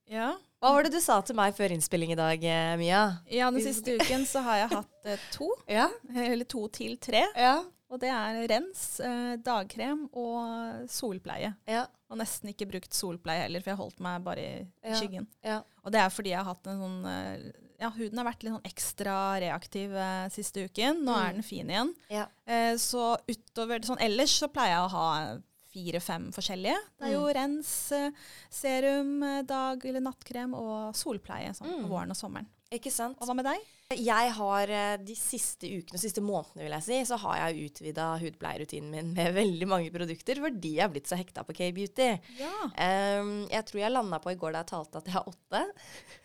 Ja. 0.07 0.29
Hva 0.63 0.69
var 0.71 0.85
det 0.87 0.93
du 0.93 1.01
sa 1.03 1.17
til 1.19 1.35
meg 1.35 1.51
før 1.57 1.73
innspilling 1.75 2.13
i 2.15 2.15
dag, 2.15 2.45
eh, 2.47 2.69
Mia? 2.79 3.01
ja, 3.27 3.49
den 3.51 3.59
siste 3.65 3.97
uken 3.99 4.23
så 4.29 4.39
har 4.45 4.61
jeg 4.61 4.69
hatt 4.77 5.09
eh, 5.11 5.25
to, 5.35 5.49
Ja. 5.67 5.89
eller 6.15 6.47
to 6.47 6.63
til 6.71 6.95
tre. 6.95 7.25
Ja. 7.35 7.57
Og 7.93 7.99
det 8.01 8.09
er 8.09 8.47
rens, 8.49 8.99
eh, 9.05 9.35
dagkrem 9.45 10.07
og 10.17 10.87
solpleie. 10.89 11.51
Ja. 11.69 11.83
Og 12.09 12.17
nesten 12.17 12.49
ikke 12.49 12.65
brukt 12.71 12.93
solpleie 12.97 13.43
heller, 13.45 13.61
for 13.61 13.69
jeg 13.73 13.77
holdt 13.83 13.99
meg 14.01 14.23
bare 14.25 14.41
i 14.41 14.67
Ja. 14.83 14.95
skyggen. 14.97 15.27
ja. 15.45 15.59
Og 15.85 15.91
det 15.91 15.99
er 16.01 16.09
fordi 16.09 16.29
jeg 16.33 16.37
har 16.41 16.45
hatt 16.55 16.67
en 16.67 16.79
sånn 16.79 17.05
eh, 17.05 17.51
Ja, 17.83 17.89
huden 17.91 18.15
har 18.17 18.25
vært 18.31 18.43
litt 18.43 18.53
sånn 18.53 18.63
ekstra 18.69 19.15
reaktiv 19.41 19.91
eh, 19.93 20.29
siste 20.29 20.63
uken. 20.69 21.03
Nå 21.03 21.11
Mm. 21.13 21.25
er 21.29 21.33
den 21.33 21.41
fin 21.43 21.67
igjen. 21.69 21.93
ja. 22.09 22.27
Eh, 22.47 22.75
så 22.75 23.17
utover 23.27 23.79
sånn 23.83 23.99
ellers 23.99 24.39
så 24.39 24.47
pleier 24.47 24.77
jeg 24.77 24.87
å 24.87 24.89
ha 24.89 25.37
fire-fem 25.73 26.31
forskjellige. 26.31 26.77
Det 26.99 27.07
er 27.07 27.11
jo 27.13 27.25
Mm. 27.27 27.33
rens, 27.35 27.91
eh, 27.91 28.11
serum, 28.49 29.23
eh, 29.23 29.41
dag- 29.41 29.85
eller 29.85 29.99
nattkrem 30.01 30.53
og 30.55 30.93
solpleie 30.95 31.49
sånn 31.53 31.67
Mm. 31.67 31.83
på 31.83 31.89
våren 31.89 32.09
og 32.11 32.15
sommeren. 32.15 32.45
Ikke 32.73 32.91
sant? 32.93 33.19
Og 33.21 33.29
hva 33.29 33.35
med 33.37 33.45
deg? 33.45 33.61
Jeg 33.93 34.29
har 34.33 34.71
eh, 34.73 34.95
de 35.05 35.13
siste 35.17 35.67
ukene, 35.69 35.99
siste 36.01 36.21
månedene 36.23 36.65
vil 36.65 36.73
jeg 36.79 36.85
si, 36.85 36.97
så 37.05 37.17
har 37.21 37.35
jeg 37.37 37.67
utvida 37.67 38.07
hudpleierutinen 38.21 38.89
min 38.93 39.11
med 39.13 39.35
veldig 39.41 39.67
mange 39.69 39.91
produkter 39.93 40.41
fordi 40.41 40.75
jeg 40.79 40.85
er 40.87 40.93
blitt 40.93 41.11
så 41.11 41.19
hekta 41.19 41.45
på 41.45 41.55
K-beauty. 41.57 42.09
Ja, 42.39 42.51
Um, 42.83 43.45
jeg 43.51 43.65
tror 43.67 43.79
jeg 43.79 43.91
landa 43.93 44.17
på 44.21 44.31
i 44.33 44.37
går 44.39 44.53
da 44.55 44.61
jeg 44.63 44.69
talte 44.71 44.99
at 44.99 45.07
jeg 45.07 45.13
har 45.15 45.27
åtte. 45.29 45.61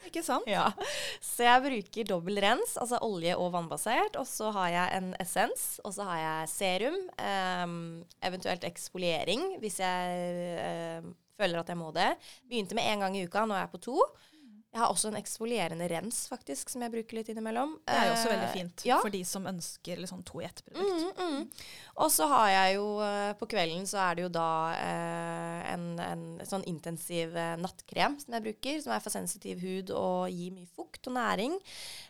ikke 0.09 0.23
sant? 0.25 0.49
Ja. 0.59 0.71
Så 1.25 1.45
jeg 1.45 1.65
bruker 1.65 2.09
dobbel 2.09 2.41
rens, 2.43 2.77
altså 2.81 3.01
olje 3.05 3.35
og 3.39 3.53
vannbasert. 3.55 4.17
Og 4.21 4.27
så 4.29 4.51
har 4.55 4.71
jeg 4.73 4.99
en 4.99 5.11
essens, 5.21 5.67
og 5.85 5.93
så 5.97 6.07
har 6.09 6.21
jeg 6.23 6.53
serum. 6.55 6.99
Um, 7.21 7.77
eventuelt 8.25 8.65
eksfoliering 8.67 9.59
hvis 9.63 9.81
jeg 9.83 10.57
uh, 10.63 11.11
føler 11.39 11.61
at 11.61 11.71
jeg 11.75 11.81
må 11.81 11.93
det. 11.95 12.11
Begynte 12.49 12.79
med 12.79 12.89
én 12.89 13.05
gang 13.05 13.19
i 13.19 13.27
uka, 13.27 13.45
nå 13.47 13.57
er 13.57 13.67
jeg 13.67 13.75
på 13.77 13.85
to. 13.91 13.99
Jeg 14.79 14.85
har 14.85 14.93
også 14.95 15.09
en 15.11 15.17
eksfolierende 15.19 15.89
rens 15.91 16.21
faktisk, 16.31 16.71
som 16.71 16.85
jeg 16.85 16.93
bruker 16.93 17.17
litt 17.19 17.29
innimellom. 17.33 17.73
Det 17.83 17.97
er 17.99 18.05
jo 18.07 18.13
også 18.15 18.29
Eh, 18.29 18.35
veldig 18.37 18.51
fint 18.55 18.85
ja. 18.87 18.99
for 19.03 19.11
de 19.11 19.25
som 19.27 19.47
ønsker 19.51 20.05
sånn 20.07 20.23
to 20.29 20.39
i 20.39 20.45
ett-produkt. 20.47 21.19
Mm, 21.19 21.33
mm. 21.35 21.49
Og 21.99 22.13
så 22.15 22.29
har 22.31 22.49
jeg 22.53 22.77
jo 22.77 22.85
eh, 23.03 23.33
På 23.41 23.49
kvelden 23.51 23.89
så 23.91 23.99
er 24.05 24.15
det 24.15 24.23
jo 24.23 24.29
da 24.37 24.47
eh, 24.79 25.73
en, 25.73 25.87
en 25.99 26.23
sånn 26.47 26.63
intensiv 26.71 27.35
eh, 27.35 27.57
nattkrem 27.59 28.15
som 28.23 28.37
jeg 28.39 28.45
bruker, 28.47 28.79
som 28.85 28.95
er 28.95 29.03
for 29.03 29.11
sensitiv 29.17 29.59
hud 29.67 29.91
og 29.91 30.31
gir 30.31 30.55
mye 30.55 30.71
fukt 30.79 31.11
og 31.11 31.17
næring. 31.19 31.59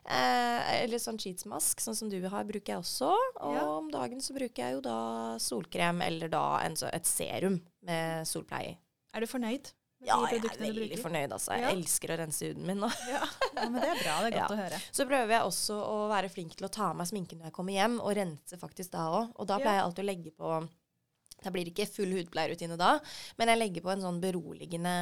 Eh, 0.04 0.82
eller 0.84 1.00
sånn 1.00 1.18
cheatsmask, 1.20 1.80
sånn 1.82 1.96
som 1.96 2.12
du 2.12 2.18
har, 2.28 2.44
bruker 2.48 2.74
jeg 2.76 2.82
også. 2.84 3.10
Og 3.40 3.56
Ja. 3.56 3.64
om 3.78 3.88
dagen 3.90 4.20
så 4.20 4.36
bruker 4.36 4.62
jeg 4.66 4.74
jo 4.76 4.80
da 4.84 4.98
solkrem 5.40 6.02
eller 6.04 6.28
da 6.28 6.58
en, 6.64 6.76
så- 6.76 6.92
et 6.92 7.06
serum 7.06 7.62
med 7.82 8.26
solpleie. 8.28 8.76
Er 9.14 9.20
du 9.20 9.26
fornøyd 9.26 9.72
Ja, 10.06 10.14
jeg 10.30 10.38
er 10.44 10.58
veldig 10.60 10.98
fornøyd, 11.02 11.32
altså. 11.34 11.52
Jeg 11.58 11.62
Ja. 11.64 11.70
elsker 11.74 12.12
å 12.14 12.18
rense 12.20 12.46
huden 12.46 12.66
min 12.68 12.78
nå. 12.78 12.88
Ja. 13.10 13.24
ja, 13.56 13.64
men 13.68 13.80
det 13.82 13.88
er 13.90 14.02
bra. 14.04 14.16
Det 14.22 14.28
er 14.30 14.36
godt 14.38 14.52
å 14.56 14.60
høre. 14.60 14.78
Så 14.94 15.06
prøver 15.10 15.32
jeg 15.34 15.42
også 15.48 15.78
å 15.82 15.96
være 16.12 16.28
flink 16.30 16.54
til 16.56 16.68
å 16.68 16.70
ta 16.70 16.90
av 16.92 16.96
meg 17.00 17.08
sminken 17.10 17.38
når 17.40 17.50
jeg 17.50 17.56
kommer 17.58 17.72
hjem, 17.74 17.96
og 18.00 18.14
rense 18.16 18.58
faktisk 18.60 18.92
da 18.94 19.08
òg. 19.10 19.32
Og 19.36 19.48
da 19.50 19.58
pleier 19.58 19.80
jeg 19.80 19.86
alltid 19.88 20.04
å 20.04 20.08
legge 20.12 20.34
på 20.38 20.52
Da 21.42 21.50
blir 21.54 21.64
det 21.68 21.74
ikke 21.74 21.86
full 21.94 22.10
hudpleierutine 22.16 22.76
da, 22.78 22.96
men 23.38 23.48
jeg 23.52 23.58
legger 23.60 23.82
på 23.84 23.90
en 23.92 24.00
sånn 24.02 24.16
beroligende 24.22 24.94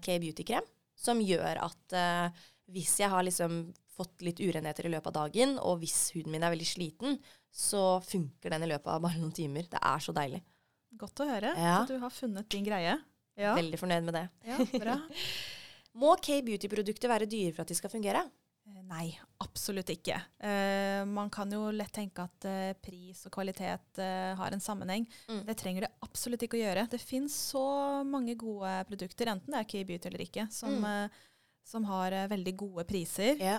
K-beauty-krem 0.00 0.64
som 0.96 1.18
gjør 1.20 1.58
at 1.66 1.96
uh, 1.98 2.28
hvis 2.72 2.94
jeg 3.02 3.10
har 3.12 3.24
liksom 3.26 3.58
fått 3.92 4.22
litt 4.24 4.40
urenheter 4.40 4.86
i 4.88 4.92
løpet 4.94 5.10
av 5.10 5.26
dagen, 5.26 5.58
og 5.60 5.82
hvis 5.82 6.12
huden 6.14 6.32
min 6.32 6.42
er 6.46 6.52
veldig 6.54 6.68
sliten, 6.68 7.18
så 7.52 7.98
funker 8.08 8.54
den 8.54 8.64
i 8.64 8.70
løpet 8.70 8.88
av 8.88 9.02
bare 9.04 9.20
noen 9.20 9.34
timer. 9.36 9.66
Det 9.68 9.80
er 9.84 10.00
så 10.00 10.14
deilig. 10.16 10.40
Godt 10.96 11.20
å 11.20 11.28
høre 11.28 11.52
Ja. 11.58 11.82
at 11.82 11.88
du 11.92 11.98
har 12.00 12.10
funnet 12.10 12.48
din 12.48 12.64
greie. 12.64 12.96
Ja, 13.42 13.56
Veldig 13.58 13.80
fornøyd 13.80 14.06
med 14.06 14.14
det. 14.20 14.26
ja 14.48 14.58
bra. 14.78 14.96
Må 16.00 16.14
K-beauty-produkter 16.24 17.10
være 17.12 17.26
dyre 17.28 17.52
for 17.52 17.66
at 17.66 17.72
de 17.72 17.76
skal 17.76 17.90
fungere? 17.92 18.22
Eh, 18.68 18.78
Nei, 18.88 19.08
absolutt 19.42 19.90
ikke. 19.92 20.16
Uh, 20.40 21.02
man 21.10 21.28
kan 21.34 21.50
jo 21.52 21.66
lett 21.74 21.92
tenke 21.92 22.24
at 22.24 22.46
uh, 22.48 22.70
pris 22.80 23.24
og 23.28 23.34
kvalitet 23.34 23.98
uh, 24.00 24.32
har 24.38 24.54
en 24.54 24.62
sammenheng. 24.62 25.04
Mm. 25.28 25.42
Det 25.50 25.56
trenger 25.60 25.84
det 25.86 25.90
absolutt 26.06 26.46
ikke 26.46 26.56
å 26.60 26.62
gjøre. 26.62 26.86
Det 26.92 27.00
finnes 27.02 27.34
så 27.52 27.64
mange 28.08 28.36
gode 28.40 28.72
produkter, 28.88 29.32
enten 29.34 29.52
det 29.52 29.60
er 29.60 29.68
Key 29.74 29.84
Beauty 29.88 30.08
eller 30.12 30.24
ikke, 30.24 30.46
som, 30.54 30.78
Mm. 30.80 31.20
som 31.68 31.84
har 31.90 32.14
veldig 32.30 32.54
gode 32.64 32.86
priser. 32.88 33.36
Ja. 33.42 33.58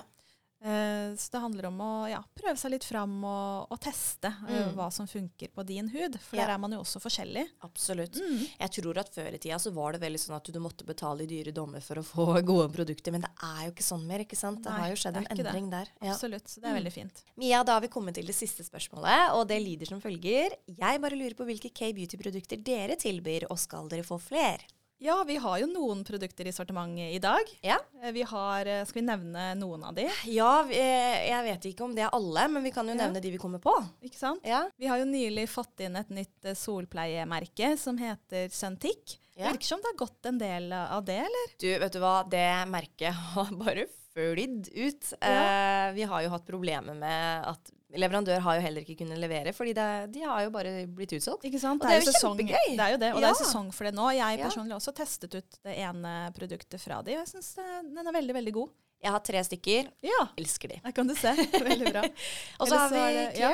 Eh, 0.64 1.12
så 1.20 1.28
det 1.34 1.40
handler 1.44 1.66
om 1.68 1.80
å 1.84 1.90
ja, 2.08 2.22
prøve 2.40 2.56
seg 2.56 2.72
litt 2.72 2.86
fram 2.88 3.18
og, 3.28 3.68
og 3.74 3.80
teste 3.84 4.30
eh, 4.48 4.62
Mm. 4.64 4.76
hva 4.78 4.86
som 4.96 5.06
funker 5.12 5.50
på 5.52 5.66
din 5.68 5.90
hud. 5.92 6.16
For 6.24 6.38
Ja. 6.38 6.46
der 6.46 6.54
er 6.54 6.58
man 6.64 6.72
jo 6.72 6.80
også 6.80 7.02
forskjellig. 7.04 7.44
Absolutt. 7.68 8.16
Mm. 8.16 8.46
Jeg 8.62 8.72
tror 8.78 8.98
at 9.02 9.10
før 9.14 9.34
i 9.36 9.38
tida 9.44 9.58
så 9.60 9.74
var 9.76 9.92
det 9.92 10.00
veldig 10.06 10.22
sånn 10.24 10.38
at 10.38 10.46
du 10.54 10.60
måtte 10.64 10.86
betale 10.88 11.24
i 11.24 11.28
dyre 11.28 11.52
dommer 11.52 11.82
for 11.84 12.00
å 12.00 12.04
få 12.08 12.28
gode 12.52 12.70
produkter, 12.72 13.12
men 13.12 13.22
det 13.26 13.32
er 13.44 13.66
jo 13.68 13.72
ikke 13.74 13.84
sånn 13.90 14.06
mer, 14.08 14.24
ikke 14.24 14.40
sant? 14.40 14.64
Det 14.64 14.72
Nei, 14.72 14.80
har 14.86 14.90
jo 14.96 15.02
skjedd 15.04 15.18
en 15.20 15.28
endring 15.36 15.68
det. 15.70 15.84
der. 15.84 15.92
Ja. 16.08 16.14
Absolutt. 16.14 16.48
Så 16.48 16.62
det 16.62 16.70
er 16.70 16.74
Mm. 16.74 16.80
veldig 16.84 16.94
fint. 16.94 17.24
Mia, 17.36 17.64
da 17.64 17.74
har 17.74 17.82
vi 17.82 17.88
kommet 17.92 18.14
til 18.16 18.26
det 18.26 18.36
siste 18.36 18.64
spørsmålet, 18.64 19.34
og 19.36 19.48
det 19.50 19.60
lyder 19.62 19.86
som 19.92 20.00
følger. 20.00 20.56
Jeg 20.68 21.02
bare 21.02 21.20
lurer 21.20 21.36
på 21.36 21.44
hvilke 21.46 21.74
K-beauty-produkter 21.76 22.64
dere 22.64 22.96
tilbyr, 22.96 23.48
og 23.52 23.60
skal 23.60 23.90
dere 23.90 24.04
få 24.08 24.16
fler? 24.22 24.64
Ja, 25.04 25.18
vi 25.28 25.36
har 25.36 25.58
jo 25.60 25.66
noen 25.68 26.04
produkter 26.08 26.48
i 26.48 26.54
sortimentet 26.56 27.12
i 27.12 27.20
dag. 27.20 27.50
Ja. 27.66 27.76
Eh, 28.02 28.12
Vi 28.16 28.22
har, 28.24 28.66
eh, 28.66 28.86
skal 28.88 29.02
vi 29.02 29.08
nevne 29.08 29.50
noen 29.60 29.84
av 29.84 29.94
de? 29.98 30.06
Ja, 30.32 30.62
eh, 30.70 31.28
jeg 31.28 31.44
vet 31.50 31.66
ikke 31.74 31.84
om 31.84 31.96
det 31.96 32.06
er 32.06 32.14
alle, 32.16 32.48
men 32.48 32.64
vi 32.64 32.72
kan 32.72 32.88
jo 32.88 32.94
Ja. 32.96 33.02
nevne 33.08 33.20
de 33.22 33.32
vi 33.32 33.38
kommer 33.38 33.60
på. 33.60 33.74
Ikke 34.02 34.16
sant? 34.16 34.40
Ja. 34.46 34.70
Vi 34.80 34.88
har 34.88 34.98
jo 35.00 35.06
nylig 35.06 35.50
fått 35.50 35.80
inn 35.82 35.98
et 35.98 36.10
nytt 36.10 36.56
solpleiemerke 36.56 37.78
som 37.78 37.98
heter 37.98 38.48
Suntic. 38.50 39.18
Ja. 39.36 39.50
Virker 39.52 39.64
som 39.66 39.80
det 39.82 39.88
har 39.92 40.08
gått 40.08 40.26
en 40.26 40.38
del 40.38 40.72
av 40.72 41.04
det, 41.04 41.18
eller? 41.20 41.48
Du, 41.60 41.68
vet 41.80 41.92
du 41.92 42.00
hva? 42.00 42.24
Det 42.30 42.68
merket 42.70 43.14
har 43.14 43.46
bare 43.66 43.88
flydd 44.14 44.70
ut. 44.74 45.14
Ja. 45.20 45.88
Eh, 45.88 45.94
vi 45.98 46.04
har 46.10 46.22
jo 46.26 46.30
hatt 46.34 46.46
problemer 46.48 46.96
med 46.98 47.48
at 47.54 47.72
leverandør 47.94 48.40
har 48.42 48.56
jo 48.58 48.62
heller 48.66 48.82
ikke 48.86 48.96
kunnet 49.04 49.20
levere, 49.22 49.52
fordi 49.54 49.74
det, 49.78 49.88
de 50.16 50.24
har 50.26 50.44
jo 50.48 50.54
bare 50.54 50.72
blitt 50.90 51.14
utsolgt. 51.14 51.46
Ikke 51.46 51.60
sant? 51.62 51.82
Og 51.84 51.90
det 51.90 52.00
er 52.00 52.02
jo 52.02 52.12
sesong, 52.12 52.38
kjempegøy. 52.40 52.72
Det 52.78 52.86
er 52.88 52.92
jo 52.96 53.02
det, 53.04 53.12
og 53.14 53.20
Ja. 53.22 53.28
det 53.28 53.30
er 53.36 53.46
sesong 53.46 53.70
for 53.74 53.84
det 53.90 53.94
nå. 53.94 54.08
Jeg 54.18 54.40
personlig 54.42 54.74
har 54.74 54.80
også 54.82 54.96
testet 54.98 55.36
ut 55.38 55.60
det 55.64 55.76
ene 55.78 56.14
produktet 56.34 56.82
fra 56.82 57.02
de, 57.06 57.18
og 57.20 57.26
jeg 57.26 57.34
syns 57.36 57.52
den 57.94 58.02
er 58.08 58.16
veldig, 58.16 58.34
veldig 58.40 58.54
god. 58.54 58.70
Jeg 59.04 59.12
har 59.12 59.20
tre 59.20 59.42
stykker. 59.44 59.90
Ja, 60.02 60.22
Elsker 60.40 60.70
de. 60.72 60.78
der 60.86 60.92
kan 60.96 61.08
du 61.08 61.14
se. 61.14 61.34
Veldig 61.70 61.92
bra. 61.92 62.04
Og 62.64 62.70
så 62.72 62.78
har 62.80 62.90
vi 62.94 63.02
er 63.04 63.34
ja. 63.36 63.50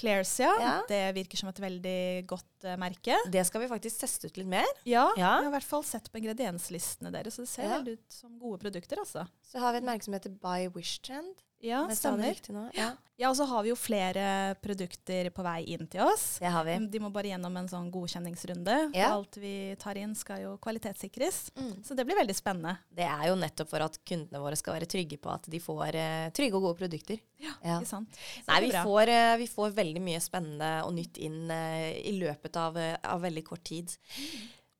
Clairs, 0.00 0.32
ja. 0.40 0.52
Ja. 0.60 0.74
Det 0.88 1.00
virker 1.14 1.36
som 1.38 1.50
et 1.50 1.60
veldig 1.60 2.26
godt 2.26 2.64
uh, 2.66 2.76
merke. 2.80 3.16
Det 3.30 3.44
skal 3.46 3.60
vi 3.64 3.68
faktisk 3.70 4.00
teste 4.00 4.30
ut 4.30 4.36
litt 4.40 4.48
mer. 4.48 4.66
Ja, 4.88 5.08
Ja. 5.16 5.36
jeg 5.38 5.44
har 5.44 5.50
i 5.50 5.54
hvert 5.58 5.68
fall 5.68 5.84
sett 5.84 6.10
på 6.12 6.18
ingredienslistene 6.22 7.12
deres, 7.12 7.36
så 7.36 7.44
det 7.44 7.48
ser 7.52 7.68
Ja. 7.68 7.76
veldig 7.78 7.98
ut 7.98 8.12
som 8.12 8.38
gode 8.38 8.58
produkter, 8.64 8.96
altså. 8.98 9.26
Så 9.44 9.58
har 9.60 9.72
vi 9.72 9.78
et 9.78 9.84
merke 9.84 10.04
som 10.04 10.14
heter 10.14 10.30
By 10.42 10.68
Wish 10.74 11.00
Trend. 11.02 11.42
Ja, 11.62 11.86
stemmer. 11.94 12.34
Ja, 12.74 12.92
Ja, 13.20 13.28
og 13.30 13.36
så 13.38 13.44
har 13.46 13.62
vi 13.62 13.70
jo 13.70 13.76
flere 13.78 14.56
produkter 14.58 15.28
på 15.30 15.44
vei 15.46 15.60
inn 15.70 15.86
til 15.86 16.00
oss. 16.02 16.40
det 16.42 16.50
har 16.50 16.64
vi. 16.66 16.74
De 16.90 16.98
må 16.98 17.10
bare 17.14 17.30
gjennom 17.30 17.54
en 17.60 17.68
sånn 17.70 17.90
godkjenningsrunde. 17.94 18.78
Ja. 18.98 19.12
Alt 19.14 19.36
vi 19.38 19.76
tar 19.78 20.00
inn 20.00 20.16
skal 20.18 20.40
jo 20.42 20.56
kvalitetssikres. 20.64 21.52
Mm. 21.54 21.84
Så 21.86 21.94
det 21.94 22.06
blir 22.08 22.18
veldig 22.18 22.34
spennende. 22.34 22.74
Det 22.90 23.06
er 23.06 23.28
jo 23.28 23.36
nettopp 23.38 23.70
for 23.70 23.84
at 23.86 24.00
kundene 24.08 24.40
våre 24.42 24.58
skal 24.58 24.74
være 24.74 24.88
trygge 24.90 25.20
på 25.22 25.30
at 25.30 25.46
de 25.52 25.60
får 25.62 25.98
eh, 26.00 26.30
trygge 26.34 26.58
og 26.58 26.66
gode 26.66 26.80
produkter. 26.82 27.20
Ja. 27.38 27.54
Ikke 27.76 27.92
sant? 27.92 28.18
Nei, 28.48 28.58
vi 28.66 28.72
får, 28.74 29.12
eh, 29.14 29.36
vi 29.44 29.46
får 29.52 29.76
veldig 29.78 30.02
mye 30.02 30.24
spennende 30.24 30.72
og 30.88 30.96
nytt 30.98 31.22
inn 31.22 31.44
eh, 31.52 31.92
i 32.10 32.16
løpet 32.18 32.58
av, 32.58 32.80
eh, 32.80 32.96
av 33.06 33.22
veldig 33.22 33.46
kort 33.46 33.62
tid. 33.70 33.94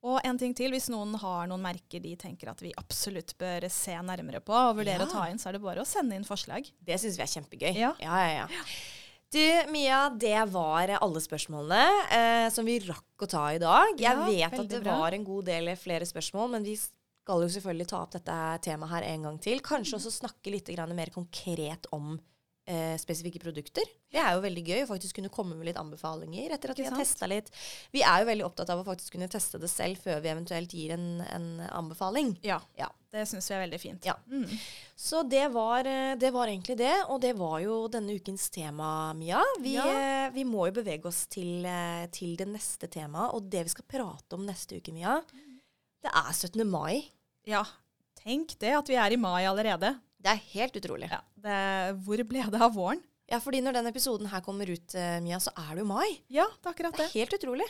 Og 0.03 0.17
en 0.27 0.39
ting 0.39 0.51
til, 0.57 0.73
hvis 0.75 0.89
noen 0.91 1.13
har 1.21 1.47
noen 1.47 1.63
merker 1.63 2.01
de 2.03 2.11
tenker 2.19 2.49
at 2.51 2.59
vi 2.63 2.73
absolutt 2.79 3.37
bør 3.39 3.69
se 3.71 3.95
nærmere 4.03 4.41
på 4.43 4.51
og 4.55 4.81
vurdere 4.81 4.99
Ja. 4.99 5.07
å 5.07 5.11
ta 5.11 5.29
inn, 5.31 5.39
så 5.39 5.49
er 5.49 5.55
det 5.55 5.63
bare 5.63 5.79
å 5.83 5.87
sende 5.87 6.17
inn 6.19 6.27
forslag. 6.27 6.67
Det 6.83 6.97
syns 6.99 7.15
vi 7.15 7.23
er 7.23 7.31
kjempegøy. 7.31 7.71
Ja. 7.79 7.93
ja, 8.03 8.17
ja. 8.27 8.47
ja. 8.51 8.65
Du, 9.33 9.71
Mia, 9.71 10.09
det 10.09 10.35
var 10.51 10.91
alle 10.99 11.21
spørsmålene 11.23 11.85
eh, 12.13 12.49
som 12.53 12.67
vi 12.67 12.75
rakk 12.83 13.23
å 13.25 13.29
ta 13.31 13.45
i 13.55 13.61
dag. 13.63 13.95
Jeg 13.97 14.19
vet 14.27 14.59
at 14.59 14.69
det 14.69 14.83
bra. 14.83 14.99
var 14.99 15.15
en 15.15 15.23
god 15.25 15.47
del 15.49 15.71
flere 15.79 16.05
spørsmål, 16.05 16.51
men 16.53 16.67
vi 16.67 16.75
skal 16.77 17.41
jo 17.41 17.49
selvfølgelig 17.55 17.87
ta 17.89 18.03
opp 18.03 18.13
dette 18.13 18.35
temaet 18.67 18.91
her 18.91 19.07
en 19.07 19.25
gang 19.29 19.39
til. 19.41 19.63
Kanskje 19.63 19.97
også 19.97 20.11
snakke 20.19 20.53
litt 20.53 20.69
mer 20.93 21.09
konkret 21.15 21.87
om 21.95 22.19
eh, 22.65 22.95
spesifikke 22.97 23.39
produkter. 23.43 23.83
Det 24.13 24.19
er 24.21 24.33
jo 24.35 24.41
veldig 24.45 24.63
gøy 24.67 24.81
å 24.83 24.89
faktisk 24.89 25.15
kunne 25.19 25.29
komme 25.33 25.55
med 25.57 25.65
litt 25.67 25.77
anbefalinger 25.81 26.53
etter 26.55 26.71
at 26.71 26.77
vi 26.79 26.85
har 26.87 26.95
testa 26.97 27.27
litt. 27.27 27.49
Vi 27.91 28.01
er 28.05 28.21
jo 28.23 28.29
veldig 28.29 28.45
opptatt 28.47 28.69
av 28.73 28.79
å 28.81 28.85
faktisk 28.87 29.13
kunne 29.17 29.27
teste 29.31 29.59
det 29.59 29.69
selv 29.71 29.97
før 30.03 30.21
vi 30.23 30.29
eventuelt 30.31 30.73
gir 30.73 30.93
en, 30.95 31.07
en 31.21 31.47
anbefaling. 31.71 32.35
Ja, 32.45 32.59
Ja. 32.79 32.87
det 33.11 33.25
syns 33.29 33.49
vi 33.49 33.55
er 33.57 33.63
veldig 33.65 33.79
fint. 33.81 34.05
Ja. 34.05 34.15
Mm. 34.31 34.47
Så 34.95 35.23
det 35.29 35.47
var, 35.53 35.85
eh, 35.85 36.15
det 36.15 36.31
var 36.33 36.47
egentlig 36.47 36.77
det, 36.79 36.93
og 37.09 37.19
det 37.21 37.33
var 37.37 37.59
jo 37.61 37.87
denne 37.91 38.15
ukens 38.17 38.49
tema, 38.49 39.13
Mia. 39.13 39.43
Vi, 39.61 39.75
Ja. 39.75 39.85
eh, 39.89 40.29
vi 40.33 40.43
må 40.45 40.67
jo 40.69 40.77
bevege 40.81 41.05
oss 41.11 41.25
til, 41.27 41.65
eh, 41.65 42.07
til 42.11 42.35
det 42.37 42.47
neste 42.47 42.87
temaet, 42.89 43.33
og 43.33 43.49
det 43.49 43.63
vi 43.67 43.69
skal 43.75 43.85
prate 43.89 44.33
om 44.39 44.45
neste 44.47 44.77
uke, 44.79 44.93
Mia, 44.93 45.19
det 46.03 46.11
er 46.13 46.31
17. 46.33 46.63
mai. 46.69 47.09
ja. 47.45 47.63
Tenk 48.23 48.53
det, 48.57 48.69
at 48.71 48.87
vi 48.87 48.95
er 48.95 49.11
i 49.11 49.17
mai 49.19 49.43
allerede. 49.43 49.99
Det 50.23 50.31
er 50.31 50.45
helt 50.53 50.77
utrolig. 50.79 51.09
Ja. 51.11 51.23
Det, 51.43 51.57
hvor 52.05 52.23
ble 52.29 52.45
det 52.53 52.61
av 52.63 52.75
våren? 52.77 53.01
Ja, 53.31 53.37
fordi 53.39 53.61
når 53.63 53.77
denne 53.77 53.89
episoden 53.93 54.27
her 54.29 54.41
kommer 54.43 54.67
ut, 54.67 54.93
uh, 54.99 55.17
Mia, 55.23 55.37
så 55.41 55.49
er 55.55 55.69
det 55.73 55.81
jo 55.81 55.87
mai. 55.89 56.19
Ja, 56.33 56.43
det 56.59 56.67
er 56.67 56.73
akkurat 56.73 56.97
Det 56.97 57.05
er 57.05 57.07
det. 57.07 57.21
helt 57.21 57.35
utrolig. 57.37 57.67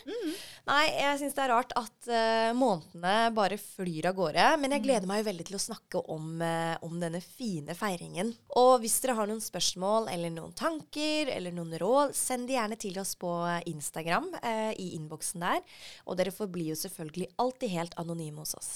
Nei, 0.67 0.81
jeg 0.89 1.19
syns 1.21 1.35
det 1.37 1.43
er 1.43 1.51
rart 1.53 1.75
at 1.77 2.09
uh, 2.09 2.49
månedene 2.57 3.13
bare 3.37 3.59
flyr 3.61 4.09
av 4.09 4.17
gårde. 4.17 4.47
Men 4.59 4.73
jeg 4.75 4.83
gleder 4.83 5.07
meg 5.07 5.21
jo 5.21 5.27
veldig 5.29 5.45
til 5.47 5.59
å 5.59 5.61
snakke 5.61 6.01
om, 6.11 6.41
uh, 6.41 6.73
om 6.83 6.97
denne 6.99 7.21
fine 7.23 7.77
feiringen. 7.77 8.33
Og 8.59 8.79
hvis 8.83 8.97
dere 9.05 9.15
har 9.21 9.29
noen 9.29 9.43
spørsmål 9.45 10.09
eller 10.11 10.33
noen 10.33 10.55
tanker 10.57 11.29
eller 11.31 11.53
noen 11.55 11.77
råd, 11.79 12.15
send 12.17 12.49
de 12.49 12.57
gjerne 12.57 12.79
til 12.81 12.97
oss 12.99 13.13
på 13.21 13.31
Instagram 13.69 14.33
i 14.81 14.93
innboksen 14.97 15.45
der. 15.45 15.61
Og 16.09 16.17
dere 16.17 16.33
forblir 16.33 16.73
jo 16.73 16.81
selvfølgelig 16.81 17.29
alltid 17.39 17.77
helt 17.77 17.95
anonyme 18.01 18.41
hos 18.41 18.57
oss. 18.57 18.71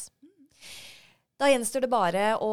Da 1.38 1.46
gjenstår 1.52 1.84
det 1.86 1.90
bare 1.92 2.22
å 2.42 2.52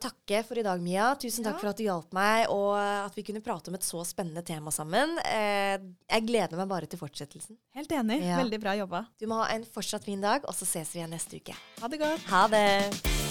takke 0.00 0.38
for 0.48 0.56
i 0.56 0.62
dag, 0.64 0.80
Mia. 0.80 1.10
Tusen 1.20 1.44
takk 1.44 1.58
Ja. 1.58 1.60
for 1.60 1.68
at 1.68 1.76
du 1.76 1.82
hjalp 1.84 2.12
meg, 2.16 2.46
og 2.48 2.78
at 2.80 3.14
vi 3.14 3.22
kunne 3.22 3.42
prate 3.44 3.68
om 3.68 3.74
et 3.76 3.82
så 3.84 4.00
spennende 4.08 4.42
tema 4.42 4.70
sammen. 4.72 5.18
Eh, 5.20 5.76
jeg 6.08 6.26
gleder 6.26 6.56
meg 6.56 6.68
bare 6.68 6.86
til 6.88 6.98
fortsettelsen. 6.98 7.58
Helt 7.76 7.90
enig. 7.92 8.22
Ja. 8.24 8.38
Veldig 8.40 8.60
bra 8.60 8.72
jobba. 8.74 9.06
Du 9.20 9.26
må 9.26 9.36
ha 9.44 9.50
en 9.52 9.64
fortsatt 9.64 10.04
fin 10.04 10.20
dag, 10.20 10.46
og 10.48 10.54
så 10.54 10.64
ses 10.64 10.94
vi 10.94 11.00
igjen 11.00 11.10
neste 11.12 11.36
uke. 11.42 11.54
Ha 11.82 11.88
det 11.88 12.00
godt. 12.00 12.24
Ha 12.32 12.46
det! 12.48 13.21